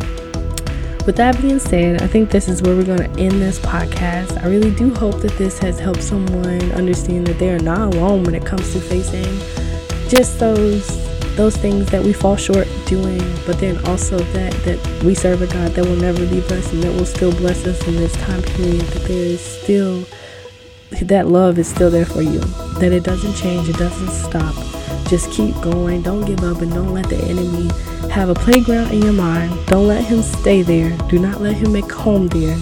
With 1.05 1.15
that 1.15 1.41
being 1.41 1.57
said, 1.57 2.03
I 2.03 2.07
think 2.07 2.29
this 2.29 2.47
is 2.47 2.61
where 2.61 2.75
we're 2.75 2.85
going 2.85 3.11
to 3.11 3.19
end 3.19 3.41
this 3.41 3.57
podcast. 3.57 4.39
I 4.43 4.47
really 4.47 4.69
do 4.69 4.93
hope 4.93 5.19
that 5.21 5.31
this 5.31 5.57
has 5.57 5.79
helped 5.79 6.03
someone 6.03 6.71
understand 6.73 7.25
that 7.25 7.39
they 7.39 7.49
are 7.49 7.59
not 7.59 7.95
alone 7.95 8.23
when 8.23 8.35
it 8.35 8.45
comes 8.45 8.71
to 8.73 8.79
facing 8.79 9.39
just 10.09 10.39
those 10.39 10.87
those 11.35 11.55
things 11.57 11.89
that 11.89 12.03
we 12.03 12.13
fall 12.13 12.35
short 12.35 12.67
doing, 12.85 13.17
but 13.47 13.57
then 13.59 13.83
also 13.87 14.19
that 14.19 14.53
that 14.63 15.03
we 15.03 15.15
serve 15.15 15.41
a 15.41 15.47
God 15.47 15.71
that 15.71 15.85
will 15.85 15.95
never 15.95 16.19
leave 16.19 16.51
us 16.51 16.71
and 16.71 16.83
that 16.83 16.93
will 16.93 17.05
still 17.05 17.31
bless 17.31 17.65
us 17.65 17.87
in 17.87 17.95
this 17.95 18.13
time 18.17 18.43
period. 18.43 18.81
That 18.81 19.03
there 19.07 19.25
is 19.25 19.41
still 19.41 20.05
that 21.01 21.27
love 21.29 21.57
is 21.57 21.67
still 21.67 21.89
there 21.89 22.05
for 22.05 22.21
you. 22.21 22.41
That 22.79 22.91
it 22.91 23.03
doesn't 23.03 23.33
change, 23.33 23.69
it 23.69 23.77
doesn't 23.77 24.09
stop. 24.09 24.53
Just 25.07 25.31
keep 25.31 25.55
going. 25.61 26.03
Don't 26.03 26.25
give 26.25 26.43
up 26.43 26.61
and 26.61 26.71
don't 26.71 26.93
let 26.93 27.09
the 27.09 27.17
enemy 27.23 27.69
have 28.12 28.30
a 28.30 28.36
playground 28.36 28.91
in 28.91 29.02
your 29.02 29.13
mind. 29.13 29.58
Don't 29.67 29.88
let 29.88 30.04
him 30.04 30.21
stay 30.21 30.62
there. 30.62 30.95
Do 31.08 31.17
not 31.17 31.39
let 31.39 31.56
him 31.56 31.71
make 31.71 31.89
home 31.89 32.28
there. 32.28 32.58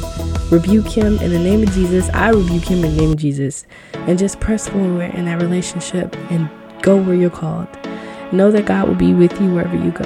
Rebuke 0.52 0.88
him 0.88 1.18
in 1.18 1.32
the 1.32 1.40
name 1.40 1.64
of 1.64 1.72
Jesus. 1.72 2.08
I 2.10 2.30
rebuke 2.30 2.66
him 2.66 2.84
in 2.84 2.96
the 2.96 3.02
name 3.02 3.12
of 3.14 3.18
Jesus. 3.18 3.66
And 3.94 4.20
just 4.20 4.40
press 4.40 4.68
forward 4.68 5.14
in 5.16 5.26
that 5.26 5.42
relationship 5.42 6.16
and 6.32 6.50
go 6.84 7.02
where 7.02 7.16
you're 7.16 7.32
called. 7.32 7.68
Know 8.32 8.52
that 8.52 8.66
God 8.66 8.88
will 8.88 8.96
be 8.96 9.14
with 9.14 9.42
you 9.42 9.54
wherever 9.54 9.76
you 9.76 9.90
go. 9.92 10.06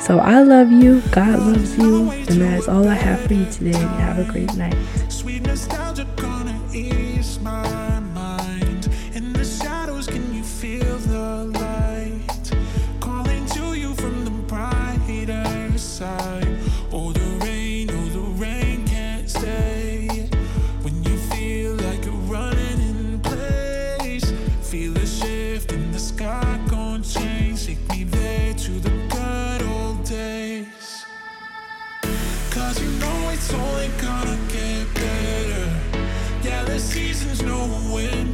So 0.00 0.18
I 0.18 0.42
love 0.42 0.72
you. 0.72 1.02
God 1.10 1.38
loves 1.38 1.76
you. 1.76 2.10
And 2.10 2.40
that 2.40 2.58
is 2.58 2.68
all 2.68 2.88
I 2.88 2.94
have 2.94 3.20
for 3.26 3.34
you 3.34 3.44
today. 3.50 3.72
Have 3.72 4.18
a 4.18 4.24
great 4.30 4.54
night. 4.54 4.74
it's 33.36 33.52
only 33.52 33.88
gonna 34.00 34.38
get 34.48 34.94
better. 34.94 35.66
Yeah, 36.42 36.64
the 36.64 36.78
season's 36.78 37.42
nowhere 37.42 38.25